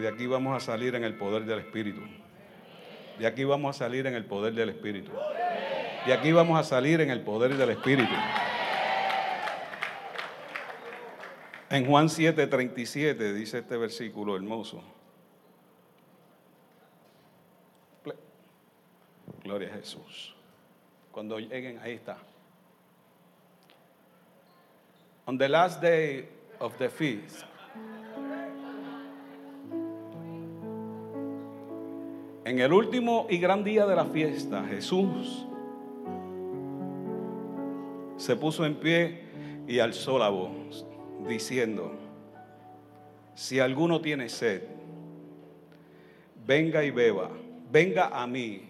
De 0.00 0.08
aquí 0.08 0.26
vamos 0.26 0.56
a 0.56 0.64
salir 0.64 0.94
en 0.94 1.04
el 1.04 1.14
poder 1.14 1.44
del 1.44 1.60
Espíritu. 1.60 2.02
De 3.18 3.26
aquí 3.26 3.44
vamos 3.44 3.76
a 3.76 3.78
salir 3.78 4.06
en 4.06 4.14
el 4.14 4.24
poder 4.24 4.54
del 4.54 4.68
Espíritu. 4.68 5.12
De 6.06 6.12
aquí 6.12 6.32
vamos 6.32 6.58
a 6.58 6.64
salir 6.64 7.00
en 7.00 7.10
el 7.10 7.22
poder 7.22 7.56
del 7.56 7.70
Espíritu. 7.70 8.14
En 11.70 11.84
Juan 11.84 12.08
7:37 12.08 13.32
dice 13.32 13.58
este 13.58 13.76
versículo 13.76 14.36
hermoso. 14.36 14.82
Gloria 19.42 19.68
a 19.68 19.76
Jesús. 19.76 20.34
Cuando 21.12 21.38
lleguen, 21.38 21.78
ahí 21.78 21.94
está. 21.94 22.18
On 25.24 25.36
the 25.38 25.48
last 25.48 25.80
day 25.80 26.28
of 26.60 26.76
the 26.78 26.88
feast, 26.88 27.44
en 32.46 32.60
el 32.60 32.72
último 32.72 33.26
y 33.28 33.38
gran 33.38 33.64
día 33.64 33.86
de 33.86 33.96
la 33.96 34.04
fiesta, 34.04 34.64
Jesús 34.68 35.44
se 38.16 38.36
puso 38.36 38.64
en 38.64 38.76
pie 38.76 39.24
y 39.66 39.80
alzó 39.80 40.16
la 40.16 40.28
voz, 40.28 40.86
diciendo, 41.26 41.90
si 43.34 43.58
alguno 43.58 44.00
tiene 44.00 44.28
sed, 44.28 44.62
venga 46.46 46.84
y 46.84 46.92
beba, 46.92 47.30
venga 47.72 48.10
a 48.12 48.28
mí 48.28 48.62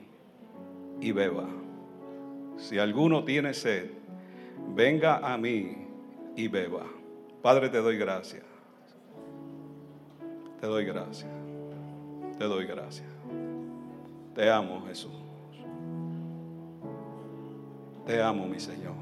y 0.98 1.12
beba. 1.12 1.46
Si 2.56 2.78
alguno 2.78 3.24
tiene 3.24 3.52
sed, 3.52 3.90
venga 4.74 5.18
a 5.18 5.36
mí 5.36 5.86
y 6.34 6.48
beba. 6.48 6.86
Padre, 7.42 7.68
te 7.68 7.76
doy 7.76 7.98
gracias. 7.98 8.42
Te 10.62 10.66
doy 10.66 10.86
gracias. 10.86 11.30
Te 12.38 12.44
doy 12.44 12.64
gracias. 12.64 13.15
Te 14.36 14.50
amo, 14.50 14.82
Jesús. 14.86 15.10
Te 18.04 18.22
amo, 18.22 18.46
mi 18.46 18.60
Señor. 18.60 18.92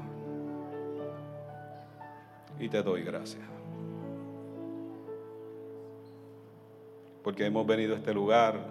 Y 2.57 2.69
te 2.69 2.81
doy 2.81 3.03
gracias. 3.03 3.43
Porque 7.21 7.45
hemos 7.45 7.67
venido 7.67 7.95
a 7.95 7.97
este 7.97 8.13
lugar. 8.13 8.61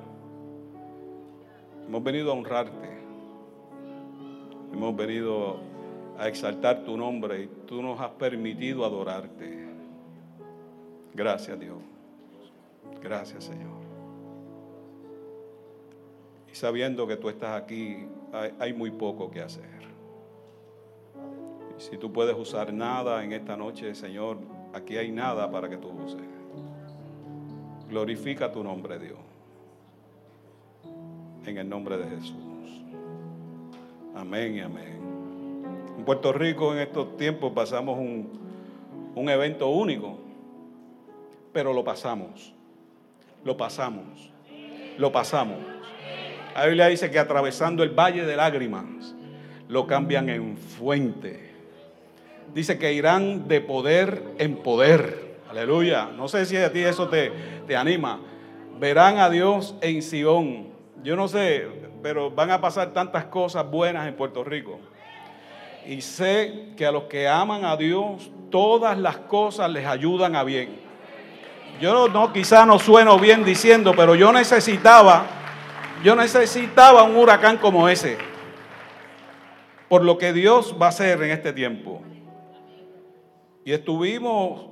Hemos 1.87 2.03
venido 2.03 2.31
a 2.31 2.35
honrarte. 2.35 2.99
Hemos 4.73 4.97
venido 4.97 5.59
a 6.19 6.29
exaltar 6.29 6.83
tu 6.83 6.97
nombre 6.97 7.43
y 7.43 7.47
tú 7.67 7.83
nos 7.83 8.01
has 8.01 8.13
permitido 8.13 8.87
adorarte. 8.87 9.69
Gracias 11.13 11.61
Dios. 11.61 11.77
Gracias 13.03 13.45
Señor. 13.45 13.74
Sabiendo 16.55 17.05
que 17.09 17.17
tú 17.17 17.29
estás 17.29 17.61
aquí, 17.61 18.07
hay, 18.61 18.73
muy 18.73 18.93
poco 18.93 19.29
que 19.29 19.41
hacer. 19.41 19.65
Y 21.77 21.83
si 21.83 21.99
tú 21.99 22.13
puedes 22.13 22.37
usar 22.39 22.73
nada 22.73 23.25
en 23.25 23.33
esta 23.33 23.57
noche, 23.57 23.93
Señor, 23.97 24.39
aquí 24.73 24.97
hay 24.97 25.11
nada 25.11 25.51
para 25.51 25.69
que 25.69 25.77
tú 25.77 25.89
uses. 25.89 26.23
Glorifica 27.89 28.53
tu 28.53 28.63
nombre, 28.63 29.01
Dios. 29.01 29.19
En 31.45 31.59
el 31.59 31.69
nombre 31.69 31.97
de 31.97 32.05
Jesús. 32.05 32.85
Amén 34.15 34.55
y 34.55 34.61
amén. 34.61 35.65
En 35.99 36.05
Puerto 36.05 36.33
Rico 36.33 36.73
en 36.73 36.79
estos 36.79 37.17
tiempos 37.17 37.53
pasamos 37.53 37.99
un, 37.99 38.31
un 39.17 39.29
evento 39.29 39.71
único, 39.71 40.19
pero 41.53 41.73
lo 41.73 41.83
pasamos, 41.83 42.55
lo 43.45 43.57
pasamos, 43.57 44.31
lo 44.99 45.11
pasamos. 45.11 45.74
La 46.55 46.67
Biblia 46.67 46.87
dice 46.87 47.11
que 47.11 47.19
atravesando 47.19 47.83
el 47.83 47.91
valle 47.91 48.25
de 48.25 48.37
lágrimas, 48.37 49.15
lo 49.69 49.87
cambian 49.87 50.29
en 50.29 50.57
fuente. 50.57 51.51
Dice 52.55 52.79
que 52.79 52.93
irán 52.93 53.49
de 53.49 53.61
poder 53.61 54.23
en 54.39 54.57
poder. 54.57 55.39
Aleluya. 55.51 56.11
No 56.17 56.29
sé 56.29 56.47
si 56.47 56.57
a 56.57 56.73
ti 56.73 56.81
eso 56.81 57.09
te, 57.09 57.33
te 57.67 57.77
anima. 57.77 58.21
Verán 58.79 59.19
a 59.19 59.31
Dios 59.31 59.75
en 59.81 60.03
Sion. 60.03 60.69
Yo 61.03 61.17
no 61.17 61.27
sé, 61.27 61.67
pero 62.03 62.31
van 62.31 62.51
a 62.51 62.61
pasar 62.61 62.93
tantas 62.93 63.25
cosas 63.25 63.69
buenas 63.69 64.07
en 64.07 64.15
Puerto 64.15 64.45
Rico. 64.45 64.79
Y 65.87 66.01
sé 66.01 66.69
que 66.77 66.87
a 66.87 66.93
los 66.93 67.05
que 67.05 67.29
aman 67.29 67.65
a 67.65 67.77
Dios, 67.77 68.31
todas 68.51 68.97
las 68.97 69.17
cosas 69.17 69.71
les 69.71 69.87
ayudan 69.87 70.37
a 70.37 70.45
bien. 70.45 70.81
Yo 71.81 72.09
no, 72.09 72.33
quizá 72.33 72.65
no 72.65 72.79
sueno 72.79 73.19
bien 73.19 73.45
diciendo, 73.45 73.93
pero 73.97 74.15
yo 74.15 74.33
necesitaba, 74.33 75.27
yo 76.05 76.15
necesitaba 76.15 77.03
un 77.03 77.17
huracán 77.17 77.57
como 77.57 77.89
ese. 77.89 78.19
Por 79.89 80.05
lo 80.05 80.19
que 80.19 80.35
Dios 80.35 80.77
va 80.81 80.87
a 80.87 80.89
hacer 80.91 81.23
en 81.23 81.31
este 81.31 81.55
tiempo. 81.55 82.03
Y 83.65 83.73
estuvimos, 83.73 84.67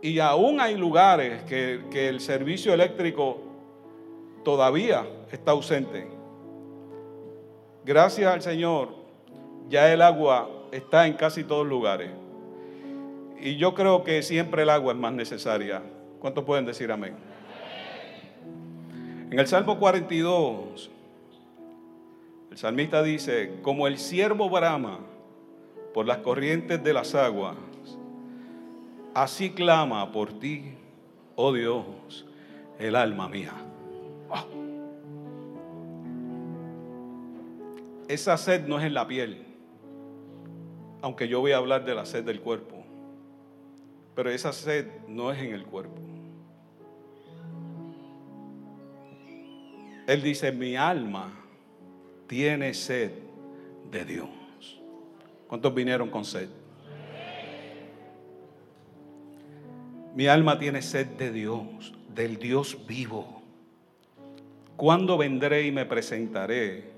y 0.00 0.20
aún 0.20 0.60
hay 0.60 0.76
lugares 0.76 1.42
que, 1.42 1.84
que 1.90 2.08
el 2.08 2.20
servicio 2.20 2.72
eléctrico 2.72 3.40
todavía 4.44 5.04
está 5.32 5.50
ausente. 5.50 6.06
Gracias 7.84 8.32
al 8.32 8.42
Señor 8.42 8.90
ya 9.68 9.92
el 9.92 10.00
agua 10.00 10.48
está 10.70 11.08
en 11.08 11.14
casi 11.14 11.42
todos 11.42 11.66
lugares. 11.66 12.10
Y 13.40 13.56
yo 13.56 13.74
creo 13.74 14.04
que 14.04 14.22
siempre 14.22 14.62
el 14.62 14.70
agua 14.70 14.92
es 14.92 14.98
más 14.98 15.12
necesaria. 15.12 15.82
¿Cuántos 16.20 16.44
pueden 16.44 16.66
decir 16.66 16.92
amén? 16.92 17.31
En 19.32 19.40
el 19.40 19.46
Salmo 19.48 19.78
42, 19.78 20.90
el 22.50 22.56
salmista 22.56 23.02
dice, 23.02 23.54
como 23.62 23.86
el 23.86 23.98
siervo 23.98 24.48
brama 24.48 25.00
por 25.92 26.06
las 26.06 26.18
corrientes 26.18 26.84
de 26.84 26.92
las 26.92 27.14
aguas, 27.14 27.56
así 29.14 29.50
clama 29.50 30.12
por 30.12 30.38
ti, 30.38 30.74
oh 31.34 31.52
Dios, 31.52 32.26
el 32.78 32.94
alma 32.94 33.28
mía. 33.28 33.54
Ah. 34.30 34.44
Esa 38.06 38.36
sed 38.36 38.66
no 38.68 38.78
es 38.78 38.84
en 38.84 38.94
la 38.94 39.08
piel 39.08 39.52
aunque 41.02 41.26
yo 41.26 41.40
voy 41.40 41.50
a 41.50 41.56
hablar 41.56 41.84
de 41.84 41.94
la 41.94 42.06
sed 42.06 42.24
del 42.24 42.40
cuerpo, 42.40 42.76
pero 44.14 44.30
esa 44.30 44.52
sed 44.52 44.86
no 45.08 45.32
es 45.32 45.42
en 45.42 45.52
el 45.52 45.64
cuerpo. 45.64 46.00
Él 50.12 50.20
dice, 50.20 50.52
mi 50.52 50.76
alma 50.76 51.32
tiene 52.26 52.74
sed 52.74 53.12
de 53.90 54.04
Dios. 54.04 54.28
¿Cuántos 55.48 55.74
vinieron 55.74 56.10
con 56.10 56.26
sed? 56.26 56.50
Mi 60.14 60.26
alma 60.26 60.58
tiene 60.58 60.82
sed 60.82 61.06
de 61.06 61.32
Dios, 61.32 61.94
del 62.14 62.36
Dios 62.36 62.86
vivo. 62.86 63.40
¿Cuándo 64.76 65.16
vendré 65.16 65.62
y 65.66 65.72
me 65.72 65.86
presentaré 65.86 66.90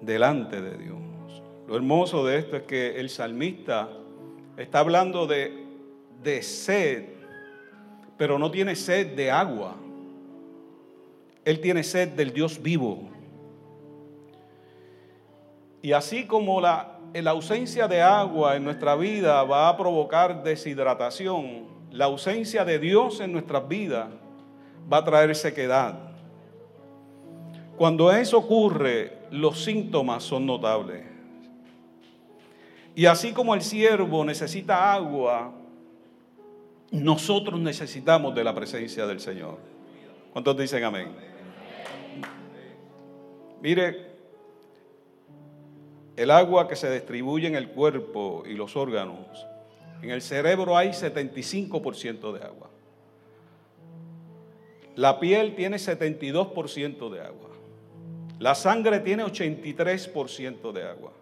delante 0.00 0.62
de 0.62 0.78
Dios? 0.78 1.42
Lo 1.66 1.74
hermoso 1.74 2.24
de 2.24 2.38
esto 2.38 2.58
es 2.58 2.62
que 2.62 3.00
el 3.00 3.10
salmista 3.10 3.88
está 4.56 4.78
hablando 4.78 5.26
de, 5.26 5.64
de 6.22 6.42
sed, 6.44 7.06
pero 8.16 8.38
no 8.38 8.52
tiene 8.52 8.76
sed 8.76 9.16
de 9.16 9.32
agua. 9.32 9.76
Él 11.48 11.60
tiene 11.60 11.82
sed 11.82 12.10
del 12.10 12.34
Dios 12.34 12.60
vivo. 12.60 13.08
Y 15.80 15.92
así 15.92 16.26
como 16.26 16.60
la, 16.60 16.98
la 17.14 17.30
ausencia 17.30 17.88
de 17.88 18.02
agua 18.02 18.54
en 18.56 18.64
nuestra 18.64 18.94
vida 18.96 19.42
va 19.44 19.70
a 19.70 19.76
provocar 19.78 20.42
deshidratación, 20.42 21.64
la 21.90 22.04
ausencia 22.04 22.66
de 22.66 22.78
Dios 22.78 23.20
en 23.20 23.32
nuestras 23.32 23.66
vidas 23.66 24.10
va 24.92 24.98
a 24.98 25.04
traer 25.06 25.34
sequedad. 25.34 25.94
Cuando 27.78 28.12
eso 28.12 28.36
ocurre, 28.36 29.16
los 29.30 29.64
síntomas 29.64 30.24
son 30.24 30.44
notables. 30.44 31.02
Y 32.94 33.06
así 33.06 33.32
como 33.32 33.54
el 33.54 33.62
siervo 33.62 34.22
necesita 34.22 34.92
agua, 34.92 35.50
nosotros 36.90 37.58
necesitamos 37.58 38.34
de 38.34 38.44
la 38.44 38.54
presencia 38.54 39.06
del 39.06 39.20
Señor. 39.20 39.56
¿Cuántos 40.34 40.54
dicen 40.58 40.84
amén? 40.84 41.27
Mire, 43.60 44.06
el 46.16 46.30
agua 46.30 46.68
que 46.68 46.76
se 46.76 46.90
distribuye 46.92 47.46
en 47.46 47.54
el 47.54 47.68
cuerpo 47.70 48.44
y 48.46 48.54
los 48.54 48.76
órganos, 48.76 49.46
en 50.02 50.10
el 50.10 50.22
cerebro 50.22 50.76
hay 50.76 50.90
75% 50.90 52.32
de 52.32 52.44
agua. 52.44 52.70
La 54.96 55.20
piel 55.20 55.54
tiene 55.54 55.76
72% 55.76 57.10
de 57.10 57.20
agua. 57.20 57.50
La 58.38 58.54
sangre 58.54 59.00
tiene 59.00 59.24
83% 59.24 60.72
de 60.72 60.82
agua. 60.84 61.12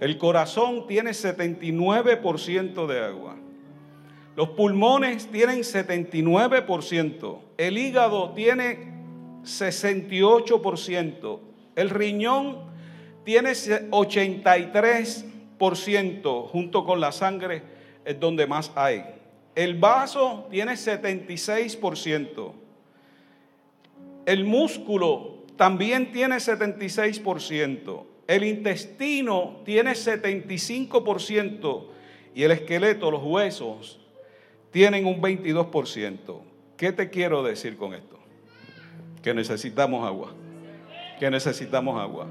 El 0.00 0.18
corazón 0.18 0.86
tiene 0.86 1.10
79% 1.10 2.86
de 2.86 3.00
agua. 3.00 3.36
Los 4.36 4.50
pulmones 4.50 5.28
tienen 5.28 5.60
79%, 5.60 7.38
el 7.56 7.78
hígado 7.78 8.30
tiene 8.30 8.92
68%, 9.44 11.38
el 11.76 11.90
riñón 11.90 12.72
tiene 13.24 13.50
83%, 13.50 16.48
junto 16.48 16.84
con 16.84 17.00
la 17.00 17.12
sangre 17.12 17.62
es 18.04 18.20
donde 18.20 18.46
más 18.46 18.70
hay. 18.74 19.02
El 19.54 19.78
vaso 19.78 20.46
tiene 20.50 20.72
76%. 20.72 22.52
El 24.26 24.44
músculo 24.44 25.44
también 25.56 26.12
tiene 26.12 26.36
76%. 26.36 28.04
El 28.26 28.44
intestino 28.44 29.60
tiene 29.64 29.92
75% 29.92 31.84
y 32.34 32.42
el 32.42 32.50
esqueleto, 32.50 33.10
los 33.10 33.22
huesos, 33.22 34.00
tienen 34.70 35.06
un 35.06 35.20
22%. 35.20 36.40
¿Qué 36.76 36.92
te 36.92 37.10
quiero 37.10 37.42
decir 37.42 37.76
con 37.76 37.92
esto? 37.94 38.18
Que 39.22 39.34
necesitamos 39.34 40.06
agua. 40.06 40.34
Que 41.18 41.30
necesitamos 41.30 42.00
agua. 42.00 42.26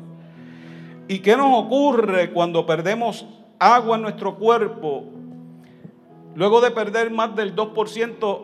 ¿Y 1.07 1.19
qué 1.19 1.35
nos 1.35 1.65
ocurre 1.65 2.31
cuando 2.31 2.65
perdemos 2.65 3.25
agua 3.59 3.97
en 3.97 4.03
nuestro 4.03 4.35
cuerpo? 4.35 5.06
Luego 6.35 6.62
de 6.62 6.71
perder 6.71 7.12
más 7.12 7.35
del 7.35 7.56
2%, 7.56 8.44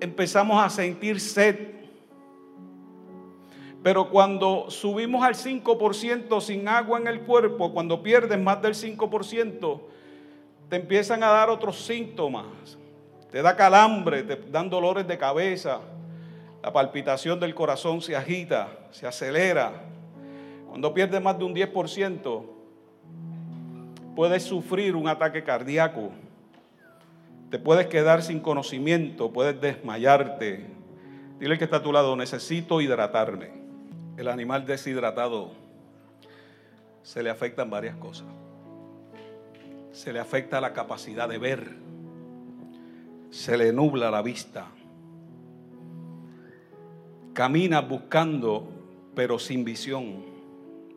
empezamos 0.00 0.62
a 0.62 0.70
sentir 0.70 1.20
sed. 1.20 1.74
Pero 3.82 4.10
cuando 4.10 4.66
subimos 4.68 5.24
al 5.24 5.34
5% 5.34 6.40
sin 6.40 6.68
agua 6.68 6.98
en 6.98 7.06
el 7.06 7.20
cuerpo, 7.20 7.72
cuando 7.72 8.02
pierdes 8.02 8.38
más 8.38 8.60
del 8.62 8.74
5%, 8.74 9.80
te 10.68 10.76
empiezan 10.76 11.22
a 11.22 11.28
dar 11.28 11.48
otros 11.48 11.76
síntomas 11.76 12.78
te 13.30 13.42
da 13.42 13.54
calambre, 13.54 14.22
te 14.22 14.36
dan 14.50 14.70
dolores 14.70 15.06
de 15.06 15.18
cabeza, 15.18 15.80
la 16.66 16.72
palpitación 16.72 17.38
del 17.38 17.54
corazón 17.54 18.02
se 18.02 18.16
agita, 18.16 18.66
se 18.90 19.06
acelera. 19.06 19.84
Cuando 20.68 20.92
pierdes 20.92 21.22
más 21.22 21.38
de 21.38 21.44
un 21.44 21.54
10%, 21.54 22.42
puedes 24.16 24.42
sufrir 24.42 24.96
un 24.96 25.06
ataque 25.06 25.44
cardíaco, 25.44 26.10
te 27.50 27.60
puedes 27.60 27.86
quedar 27.86 28.20
sin 28.20 28.40
conocimiento, 28.40 29.32
puedes 29.32 29.60
desmayarte. 29.60 30.66
Dile 31.38 31.56
que 31.56 31.62
está 31.62 31.76
a 31.76 31.82
tu 31.84 31.92
lado, 31.92 32.16
necesito 32.16 32.80
hidratarme. 32.80 33.52
El 34.16 34.26
animal 34.26 34.66
deshidratado 34.66 35.52
se 37.04 37.22
le 37.22 37.30
afectan 37.30 37.70
varias 37.70 37.94
cosas. 37.94 38.26
Se 39.92 40.12
le 40.12 40.18
afecta 40.18 40.60
la 40.60 40.72
capacidad 40.72 41.28
de 41.28 41.38
ver 41.38 41.86
se 43.30 43.56
le 43.56 43.72
nubla 43.72 44.10
la 44.10 44.22
vista. 44.22 44.66
Camina 47.36 47.82
buscando, 47.82 48.66
pero 49.14 49.38
sin 49.38 49.62
visión, 49.62 50.24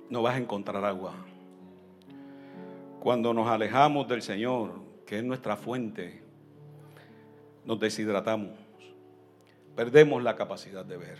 no 0.09 0.21
vas 0.21 0.35
a 0.35 0.37
encontrar 0.37 0.85
agua. 0.85 1.13
Cuando 3.01 3.33
nos 3.33 3.49
alejamos 3.49 4.07
del 4.07 4.21
Señor, 4.21 4.71
que 5.05 5.17
es 5.17 5.23
nuestra 5.25 5.57
fuente, 5.57 6.23
nos 7.65 7.77
deshidratamos, 7.77 8.51
perdemos 9.75 10.23
la 10.23 10.37
capacidad 10.37 10.85
de 10.85 10.95
ver, 10.95 11.17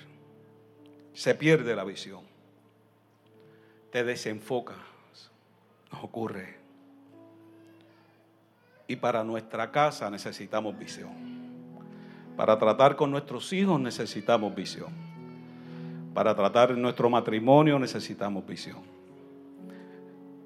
se 1.12 1.36
pierde 1.36 1.76
la 1.76 1.84
visión, 1.84 2.22
te 3.92 4.06
desenfocas, 4.06 4.78
nos 5.92 6.02
ocurre. 6.02 6.56
Y 8.88 8.96
para 8.96 9.26
nuestra 9.26 9.70
casa 9.70 10.10
necesitamos 10.10 10.80
visión. 10.80 11.12
Para 12.38 12.58
tratar 12.58 12.96
con 12.96 13.12
nuestros 13.12 13.52
hijos 13.52 13.82
necesitamos 13.82 14.56
visión. 14.56 15.09
Para 16.20 16.36
tratar 16.36 16.78
nuestro 16.78 17.10
matrimonio 17.10 17.80
necesitamos 17.80 18.46
visión. 18.46 18.80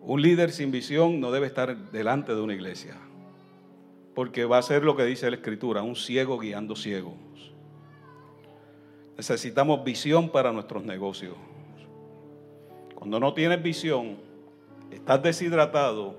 Un 0.04 0.22
líder 0.22 0.52
sin 0.52 0.70
visión 0.70 1.20
no 1.20 1.31
debe 1.31 1.48
estar 1.48 1.75
delante 1.90 2.36
de 2.36 2.42
una 2.42 2.54
iglesia. 2.54 2.96
Porque 4.14 4.46
va 4.46 4.60
a 4.60 4.62
ser 4.62 4.84
lo 4.84 4.96
que 4.96 5.04
dice 5.04 5.28
la 5.31 5.38
escritura, 5.38 5.81
un 5.81 5.96
ciego 5.96 6.38
guiando 6.38 6.75
ciegos. 6.75 7.16
Necesitamos 9.18 9.84
visión 9.84 10.30
para 10.30 10.52
nuestros 10.52 10.84
negocios. 10.84 11.38
Cuando 12.94 13.20
no 13.20 13.34
tienes 13.34 13.64
visión, 13.64 14.18
estás 14.92 15.24
deshidratado, 15.24 16.16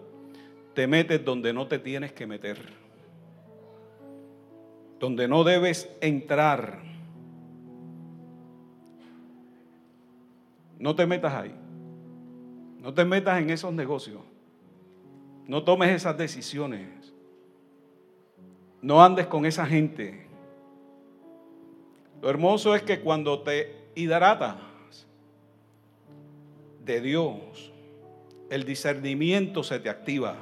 te 0.74 0.88
metes 0.88 1.24
donde 1.24 1.52
no 1.52 1.68
te 1.68 1.78
tienes 1.78 2.12
que 2.12 2.26
meter, 2.26 2.58
donde 4.98 5.28
no 5.28 5.44
debes 5.44 5.88
entrar. 6.00 6.93
No 10.84 10.94
te 10.94 11.06
metas 11.06 11.32
ahí. 11.32 11.54
No 12.78 12.92
te 12.92 13.06
metas 13.06 13.40
en 13.40 13.48
esos 13.48 13.72
negocios. 13.72 14.20
No 15.46 15.64
tomes 15.64 15.88
esas 15.88 16.18
decisiones. 16.18 17.14
No 18.82 19.02
andes 19.02 19.26
con 19.26 19.46
esa 19.46 19.64
gente. 19.64 20.26
Lo 22.20 22.28
hermoso 22.28 22.74
es 22.74 22.82
que 22.82 23.00
cuando 23.00 23.40
te 23.40 23.74
hidratas 23.94 24.56
de 26.84 27.00
Dios, 27.00 27.72
el 28.50 28.64
discernimiento 28.64 29.62
se 29.62 29.78
te 29.78 29.88
activa. 29.88 30.36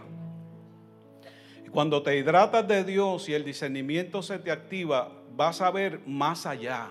Cuando 1.70 2.02
te 2.02 2.18
hidratas 2.18 2.66
de 2.66 2.82
Dios 2.82 3.28
y 3.28 3.34
el 3.34 3.44
discernimiento 3.44 4.22
se 4.22 4.40
te 4.40 4.50
activa, 4.50 5.12
vas 5.36 5.60
a 5.60 5.70
ver 5.70 6.00
más 6.04 6.46
allá. 6.46 6.90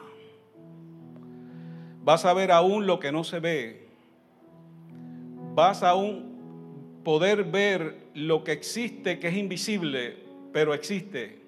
Vas 2.04 2.26
a 2.26 2.34
ver 2.34 2.52
aún 2.52 2.88
lo 2.88 3.00
que 3.00 3.12
no 3.12 3.24
se 3.24 3.40
ve. 3.40 3.88
Vas 5.54 5.84
a 5.84 5.92
aún 5.92 6.32
poder 7.04 7.44
ver 7.44 8.08
lo 8.14 8.44
que 8.44 8.52
existe, 8.52 9.20
que 9.20 9.28
es 9.28 9.36
invisible, 9.36 10.18
pero 10.52 10.74
existe. 10.74 11.40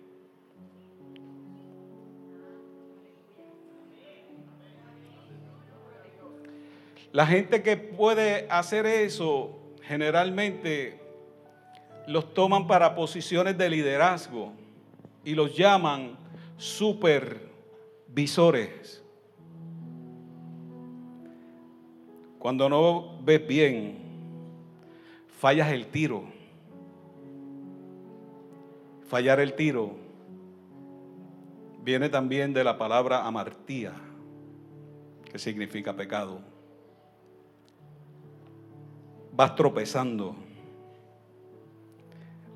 La 7.12 7.26
gente 7.28 7.62
que 7.62 7.78
puede 7.78 8.48
hacer 8.50 8.88
eso 8.88 9.60
generalmente 9.84 11.00
los 12.08 12.34
toman 12.34 12.66
para 12.66 12.96
posiciones 12.96 13.56
de 13.58 13.70
liderazgo 13.70 14.54
y 15.24 15.36
los 15.36 15.56
llaman 15.56 16.18
supervisores. 16.58 19.03
Cuando 22.44 22.68
no 22.68 23.20
ves 23.24 23.48
bien, 23.48 23.98
fallas 25.40 25.72
el 25.72 25.88
tiro. 25.88 26.26
Fallar 29.08 29.40
el 29.40 29.54
tiro 29.54 29.92
viene 31.86 32.10
también 32.10 32.52
de 32.54 32.66
la 32.66 32.78
palabra 32.78 33.26
amartía, 33.26 33.94
que 35.32 35.40
significa 35.40 35.94
pecado. 35.94 36.42
Vas 39.32 39.56
tropezando 39.56 40.36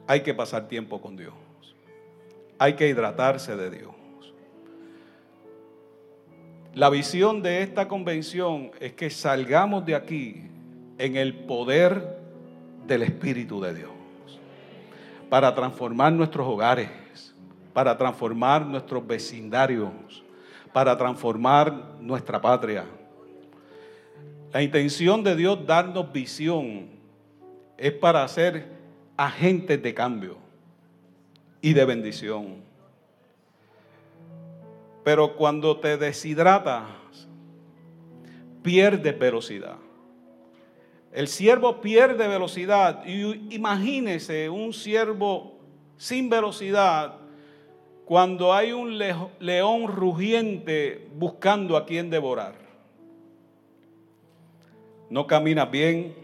hay 0.06 0.20
que 0.20 0.34
pasar 0.34 0.68
tiempo 0.68 1.00
con 1.00 1.16
Dios. 1.16 1.34
Hay 2.60 2.74
que 2.74 2.90
hidratarse 2.90 3.56
de 3.56 3.70
Dios. 3.70 4.07
La 6.74 6.90
visión 6.90 7.42
de 7.42 7.64
esta 7.64 7.88
convención 7.88 8.72
es 8.80 8.94
que 8.94 9.10
salgamos 9.10 9.86
de 9.86 9.96
aquí 9.96 10.44
en 10.98 11.16
el 11.16 11.34
poder 11.34 12.20
del 12.86 13.04
Espíritu 13.04 13.62
de 13.62 13.74
Dios. 13.74 13.92
Para 15.30 15.54
transformar 15.54 16.14
nuestros 16.14 16.48
hogares, 16.48 16.90
para 17.74 17.98
transformar 17.98 18.66
nuestros 18.66 19.06
vecindarios, 19.06 19.92
para 20.72 20.98
transformar 20.98 21.98
nuestra 22.00 22.40
patria. 22.42 22.86
La 24.54 24.62
intención 24.62 25.24
de 25.24 25.36
Dios 25.36 25.66
darnos 25.66 26.12
visión 26.12 26.88
es 27.78 27.92
para 27.92 28.24
hacer 28.24 28.68
agentes 29.18 29.82
de 29.82 29.94
cambio 29.94 30.38
y 31.62 31.74
de 31.74 31.86
bendición. 31.86 32.67
Pero 35.08 35.38
cuando 35.38 35.78
te 35.78 35.96
deshidratas, 35.96 36.84
pierdes 38.62 39.18
velocidad. 39.18 39.78
El 41.14 41.30
siervo 41.30 41.80
pierde 41.80 42.28
velocidad. 42.28 43.06
Y 43.06 43.56
imagínese 43.56 44.50
un 44.50 44.74
siervo 44.74 45.60
sin 45.96 46.30
velocidad 46.30 47.20
cuando 48.04 48.54
hay 48.54 48.74
un 48.74 48.98
león 48.98 49.88
rugiente 49.88 51.08
buscando 51.16 51.78
a 51.78 51.86
quien 51.86 52.10
devorar. 52.10 52.56
No 55.10 55.26
camina 55.26 55.64
bien, 55.68 56.16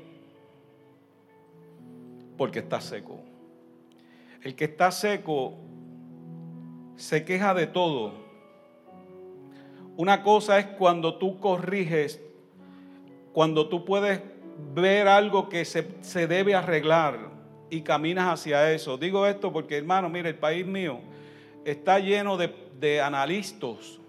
porque 2.37 2.59
está 2.59 2.81
seco. 2.81 3.21
El 4.41 4.55
que 4.55 4.65
está 4.65 4.91
seco 4.91 5.53
se 6.97 7.23
queja 7.23 7.53
de 7.53 7.67
todo. 7.67 8.22
Una 9.95 10.23
cosa 10.23 10.59
es 10.59 10.65
cuando 10.65 11.15
tú 11.17 11.39
corriges, 11.39 12.19
cuando 13.31 13.69
tú 13.69 13.85
puedes 13.85 14.21
ver 14.73 15.07
algo 15.07 15.49
que 15.49 15.65
se, 15.65 15.87
se 16.01 16.27
debe 16.27 16.55
arreglar 16.55 17.31
y 17.69 17.81
caminas 17.81 18.39
hacia 18.39 18.71
eso. 18.71 18.97
Digo 18.97 19.25
esto 19.27 19.51
porque, 19.51 19.77
hermano, 19.77 20.09
mire, 20.09 20.29
el 20.29 20.37
país 20.37 20.65
mío 20.65 20.99
está 21.65 21.99
lleno 21.99 22.37
de, 22.37 22.53
de 22.79 23.01
analistas, 23.01 23.99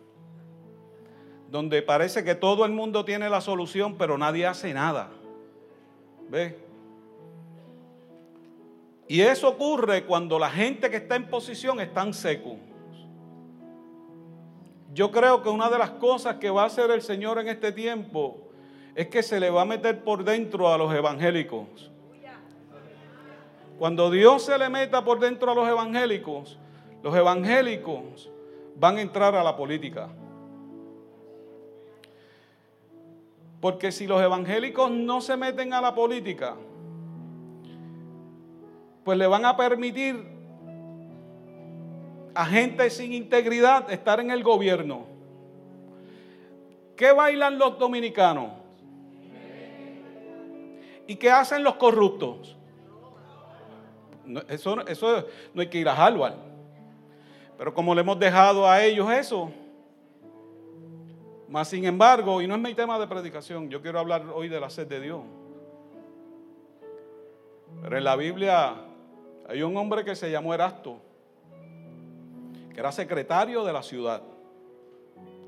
donde 1.51 1.83
parece 1.83 2.25
que 2.25 2.35
todo 2.35 2.65
el 2.65 2.73
mundo 2.73 3.05
tiene 3.05 3.29
la 3.29 3.41
solución, 3.41 3.97
pero 3.97 4.19
nadie 4.19 4.47
hace 4.47 4.75
nada. 4.75 5.11
¿Ve? 6.29 6.59
Y 9.07 9.21
eso 9.21 9.49
ocurre 9.49 10.05
cuando 10.05 10.39
la 10.39 10.51
gente 10.51 10.91
que 10.91 10.97
está 10.97 11.17
en 11.17 11.29
posición 11.29 11.81
está 11.81 12.03
en 12.03 12.15
seco. 12.15 12.57
Yo 14.95 15.11
creo 15.11 15.43
que 15.43 15.49
una 15.49 15.69
de 15.69 15.77
las 15.77 15.91
cosas 15.91 16.37
que 16.37 16.49
va 16.51 16.63
a 16.63 16.67
hacer 16.67 16.89
el 16.93 17.03
Señor 17.03 17.41
en 17.41 17.49
este 17.49 17.73
tiempo 17.73 18.39
es 18.95 19.09
que 19.09 19.25
se 19.25 19.41
le 19.41 19.51
va 19.51 19.63
a 19.63 19.65
meter 19.65 20.05
por 20.05 20.23
dentro 20.23 20.73
a 20.73 20.79
los 20.79 20.95
evangélicos. 20.95 21.91
Cuando 23.77 24.09
Dios 24.09 24.45
se 24.45 24.57
le 24.57 24.69
meta 24.69 25.05
por 25.05 25.19
dentro 25.19 25.51
a 25.51 25.55
los 25.57 25.69
evangélicos, 25.69 26.61
los 27.03 27.15
evangélicos 27.17 28.31
van 28.77 28.99
a 28.99 29.01
entrar 29.01 29.35
a 29.35 29.43
la 29.43 29.57
política. 29.57 30.11
Porque 33.61 33.91
si 33.91 34.07
los 34.07 34.23
evangélicos 34.23 34.93
no 34.93 35.21
se 35.21 35.37
meten 35.37 35.73
a 35.73 35.81
la 35.81 35.93
política, 35.93 36.55
pues 39.03 39.19
le 39.19 39.27
van 39.27 39.45
a 39.45 39.57
permitir 39.57 40.34
a 42.35 42.47
gente 42.47 42.91
sin 42.91 43.13
integridad 43.13 43.91
estar 43.91 44.21
en 44.21 44.31
el 44.31 44.43
gobierno. 44.43 45.07
¿Qué 46.97 47.13
bailan 47.13 47.59
los 47.59 47.79
dominicanos? 47.79 48.51
¿Y 51.07 51.17
qué 51.17 51.31
hacen 51.31 51.63
los 51.63 51.75
corruptos? 51.75 52.57
Eso, 54.49 54.87
eso 54.87 55.27
no 55.53 55.61
hay 55.61 55.69
que 55.69 55.79
ir 55.79 55.89
a 55.89 55.95
Harvard. 55.95 56.35
Pero 57.59 57.75
como 57.75 57.95
le 57.95 58.01
hemos 58.01 58.19
dejado 58.19 58.69
a 58.69 58.83
ellos 58.83 59.11
eso, 59.13 59.53
más 61.49 61.69
sin 61.69 61.85
embargo, 61.85 62.41
y 62.41 62.47
no 62.47 62.55
es 62.55 62.61
mi 62.61 62.75
tema 62.75 62.99
de 62.99 63.07
predicación, 63.07 63.69
yo 63.69 63.81
quiero 63.81 64.01
hablar 64.01 64.25
hoy 64.35 64.49
de 64.49 64.59
la 64.59 64.71
sed 64.71 64.87
de 64.87 65.01
Dios. 65.01 65.21
Pero 67.83 67.99
en 67.99 68.05
la 68.05 68.17
Biblia 68.17 68.75
hay 69.49 69.63
un 69.63 69.77
hombre 69.77 70.05
que 70.05 70.17
se 70.17 70.31
llamó 70.31 70.55
Erasto, 70.55 71.01
que 72.75 72.81
era 72.81 72.91
secretario 72.91 73.65
de 73.65 73.73
la 73.73 73.83
ciudad. 73.83 74.21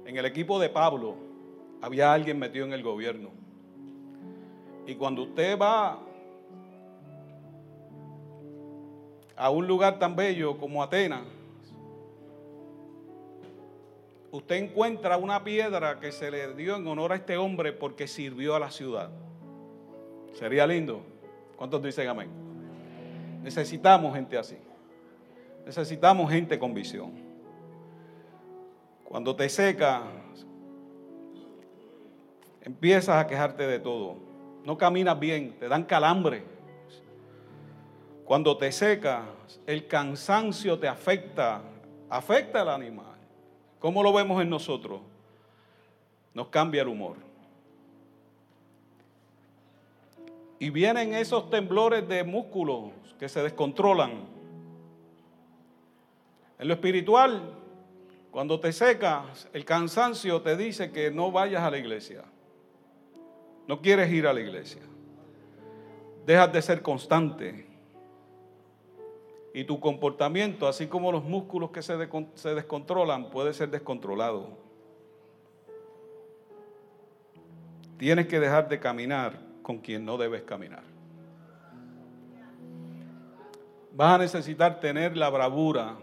En 0.06 0.16
el 0.16 0.25
equipo 0.25 0.61
de 0.61 0.68
Pablo 0.68 1.16
había 1.83 2.12
alguien 2.12 2.38
metido 2.38 2.64
en 2.64 2.73
el 2.73 2.83
gobierno. 2.83 3.30
Y 4.87 4.95
cuando 4.95 5.25
usted 5.25 5.59
va 5.59 5.99
a 9.37 9.50
un 9.50 9.66
lugar 9.66 9.99
tan 9.99 10.14
bello 10.14 10.56
como 10.56 10.83
Atenas, 10.83 11.23
usted 14.30 14.56
encuentra 14.56 15.16
una 15.16 15.42
piedra 15.42 15.99
que 15.99 16.12
se 16.12 16.30
le 16.30 16.54
dio 16.54 16.76
en 16.76 16.87
honor 16.87 17.12
a 17.12 17.16
este 17.16 17.37
hombre 17.37 17.73
porque 17.73 18.06
sirvió 18.06 18.54
a 18.54 18.61
la 18.61 18.71
ciudad. 18.71 19.11
Sería 20.35 20.64
lindo. 20.64 21.02
¿Cuántos 21.56 21.83
dicen 21.83 22.06
amén? 22.09 22.30
Necesitamos 23.42 24.14
gente 24.14 24.38
así. 24.38 24.56
Necesitamos 25.66 26.30
gente 26.30 26.61
con 26.61 26.73
visión. 26.73 27.11
Cuando 29.04 29.35
te 29.35 29.49
secas, 29.49 30.00
empiezas 32.62 33.16
a 33.16 33.26
quejarte 33.26 33.66
de 33.66 33.80
todo. 33.80 34.14
No 34.64 34.78
caminas 34.78 35.18
bien, 35.18 35.58
te 35.58 35.68
dan 35.68 35.82
calambre. 35.82 36.44
Cuando 38.25 38.56
te 38.56 38.70
secas, 38.70 39.25
el 39.66 39.88
cansancio 39.88 40.78
te 40.78 40.87
afecta, 40.87 41.62
afecta 42.08 42.62
al 42.62 42.68
animal. 42.68 43.16
¿Cómo 43.80 44.04
lo 44.04 44.12
vemos 44.12 44.40
en 44.40 44.49
nosotros? 44.49 45.00
Nos 46.32 46.46
cambia 46.46 46.82
el 46.82 46.88
humor. 46.88 47.16
Y 50.61 50.70
vienen 50.70 51.12
esos 51.12 51.50
temblores 51.50 52.08
de 52.08 52.23
músculos 52.23 52.92
que 53.18 53.28
se 53.28 53.42
descontrolan. 53.42 54.36
En 56.59 56.69
lo 56.69 56.75
espiritual, 56.75 57.55
cuando 58.31 58.61
te 58.61 58.73
secas, 58.73 59.49
el 59.53 59.65
cansancio 59.65 60.43
te 60.43 60.57
dice 60.57 60.91
que 60.91 61.11
no 61.11 61.31
vayas 61.31 61.63
a 61.63 61.71
la 61.71 61.79
iglesia. 61.79 62.25
No 63.67 63.81
quieres 63.81 64.11
ir 64.13 64.27
a 64.27 64.33
la 64.33 64.41
iglesia. 64.41 64.83
Dejas 66.25 66.53
de 66.53 66.63
ser 66.63 66.83
constante. 66.83 67.67
Y 69.53 69.65
tu 69.65 69.81
comportamiento, 69.81 70.69
así 70.69 70.87
como 70.87 71.11
los 71.11 71.25
músculos 71.25 71.71
que 71.71 71.83
se, 71.83 71.97
se 72.35 72.55
descontrolan, 72.55 73.31
puede 73.31 73.55
ser 73.55 73.71
descontrolado. 73.71 74.49
Tienes 77.97 78.27
que 78.27 78.39
dejar 78.39 78.69
de 78.69 78.79
caminar 78.79 79.41
con 79.63 79.79
quien 79.79 80.05
no 80.05 80.19
debes 80.19 80.43
caminar. 80.43 80.83
Vas 83.95 84.15
a 84.15 84.19
necesitar 84.19 84.79
tener 84.79 85.17
la 85.17 85.31
bravura, 85.31 85.97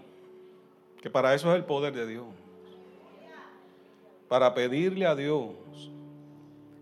que 1.03 1.09
para 1.09 1.33
eso 1.33 1.51
es 1.51 1.57
el 1.57 1.65
poder 1.65 1.93
de 1.93 2.07
Dios. 2.07 2.23
Para 4.29 4.53
pedirle 4.53 5.05
a 5.05 5.15
Dios 5.15 5.51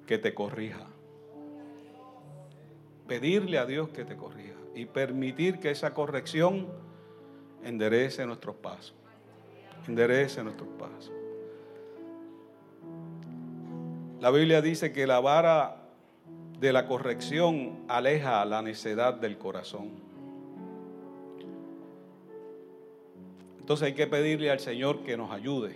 que 0.06 0.20
te 0.20 0.36
corrija. 0.36 0.86
Pedirle 3.08 3.58
a 3.58 3.66
Dios 3.66 3.90
que 3.90 4.06
te 4.06 4.16
corrija. 4.16 4.54
Y 4.76 4.86
permitir 4.86 5.60
que 5.60 5.72
esa 5.72 5.96
corrección 5.96 6.68
enderece 7.64 8.24
nuestros 8.28 8.58
pasos. 8.58 8.94
Enderece 9.88 10.44
nuestros 10.44 10.70
pasos. 10.78 11.12
La 14.20 14.30
Biblia 14.30 14.62
dice 14.62 14.94
que 14.94 15.08
la 15.08 15.20
vara 15.20 15.78
de 16.60 16.72
la 16.72 16.86
corrección 16.86 17.86
aleja 17.88 18.46
la 18.46 18.62
necedad 18.62 19.16
del 19.16 19.40
corazón. 19.40 20.11
Entonces 23.62 23.86
hay 23.86 23.94
que 23.94 24.08
pedirle 24.08 24.50
al 24.50 24.60
Señor 24.60 25.04
que 25.04 25.16
nos 25.16 25.32
ayude, 25.32 25.76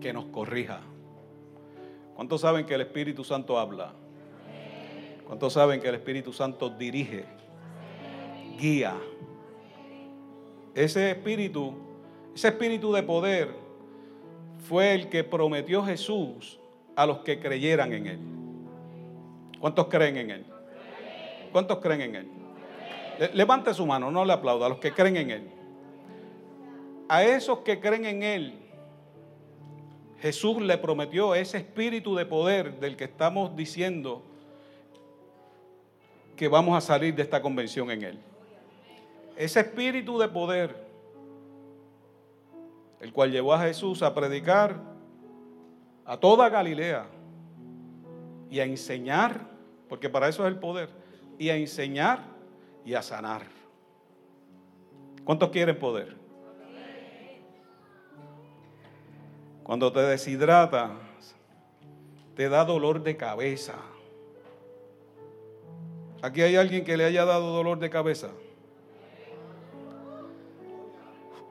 que 0.00 0.12
nos 0.12 0.26
corrija. 0.26 0.80
¿Cuántos 2.14 2.42
saben 2.42 2.64
que 2.66 2.74
el 2.74 2.82
Espíritu 2.82 3.24
Santo 3.24 3.58
habla? 3.58 3.92
¿Cuántos 5.26 5.52
saben 5.54 5.80
que 5.80 5.88
el 5.88 5.96
Espíritu 5.96 6.32
Santo 6.32 6.70
dirige, 6.70 7.24
guía? 8.60 8.94
Ese 10.72 11.10
espíritu, 11.10 11.74
ese 12.32 12.48
espíritu 12.48 12.92
de 12.92 13.02
poder 13.02 13.48
fue 14.68 14.94
el 14.94 15.08
que 15.08 15.24
prometió 15.24 15.82
Jesús 15.84 16.60
a 16.94 17.06
los 17.06 17.18
que 17.18 17.40
creyeran 17.40 17.92
en 17.92 18.06
Él. 18.06 18.18
¿Cuántos 19.58 19.88
creen 19.88 20.16
en 20.16 20.30
Él? 20.30 20.46
¿Cuántos 21.50 21.78
creen 21.80 22.00
en 22.02 22.14
Él? 22.14 22.28
Levante 23.34 23.74
su 23.74 23.84
mano, 23.84 24.12
no 24.12 24.24
le 24.24 24.32
aplauda 24.32 24.66
a 24.66 24.68
los 24.68 24.78
que 24.78 24.92
creen 24.92 25.16
en 25.16 25.30
Él 25.32 25.63
a 27.08 27.22
esos 27.24 27.60
que 27.60 27.80
creen 27.80 28.06
en 28.06 28.22
Él, 28.22 28.58
Jesús 30.20 30.62
le 30.62 30.78
prometió 30.78 31.34
ese 31.34 31.58
espíritu 31.58 32.14
de 32.14 32.24
poder 32.24 32.80
del 32.80 32.96
que 32.96 33.04
estamos 33.04 33.54
diciendo 33.54 34.22
que 36.34 36.48
vamos 36.48 36.76
a 36.76 36.80
salir 36.80 37.14
de 37.14 37.22
esta 37.22 37.42
convención 37.42 37.90
en 37.90 38.02
Él. 38.02 38.18
Ese 39.36 39.60
espíritu 39.60 40.18
de 40.18 40.28
poder, 40.28 40.74
el 43.00 43.12
cual 43.12 43.30
llevó 43.30 43.52
a 43.52 43.60
Jesús 43.60 44.02
a 44.02 44.14
predicar 44.14 44.80
a 46.06 46.16
toda 46.16 46.48
Galilea 46.48 47.06
y 48.50 48.60
a 48.60 48.64
enseñar, 48.64 49.46
porque 49.88 50.08
para 50.08 50.28
eso 50.28 50.46
es 50.46 50.52
el 50.52 50.58
poder, 50.58 50.88
y 51.38 51.50
a 51.50 51.56
enseñar 51.56 52.20
y 52.84 52.94
a 52.94 53.02
sanar. 53.02 53.42
¿Cuántos 55.24 55.50
quieren 55.50 55.78
poder? 55.78 56.23
Cuando 59.64 59.90
te 59.90 60.00
deshidratas, 60.00 60.90
te 62.36 62.50
da 62.50 62.66
dolor 62.66 63.02
de 63.02 63.16
cabeza. 63.16 63.76
¿Aquí 66.20 66.42
hay 66.42 66.56
alguien 66.56 66.84
que 66.84 66.98
le 66.98 67.06
haya 67.06 67.24
dado 67.24 67.50
dolor 67.52 67.78
de 67.78 67.88
cabeza? 67.88 68.28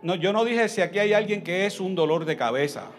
No, 0.03 0.13
yo 0.13 0.31
no 0.31 0.45
dije 0.45 0.69
si 0.69 0.81
aquí 0.81 0.99
hay 0.99 1.13
alguien 1.13 1.43
que 1.43 1.65
es 1.65 1.79
un 1.79 1.95
dolor 1.95 2.25
de 2.25 2.37
cabeza. 2.37 2.91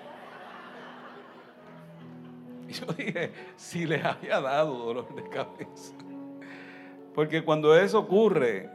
Yo 2.68 2.86
dije 2.94 3.32
si 3.56 3.86
le 3.86 3.96
haya 3.96 4.40
dado 4.40 4.76
dolor 4.76 5.14
de 5.14 5.28
cabeza. 5.28 5.94
Porque 7.14 7.44
cuando 7.44 7.78
eso 7.78 8.00
ocurre, 8.00 8.68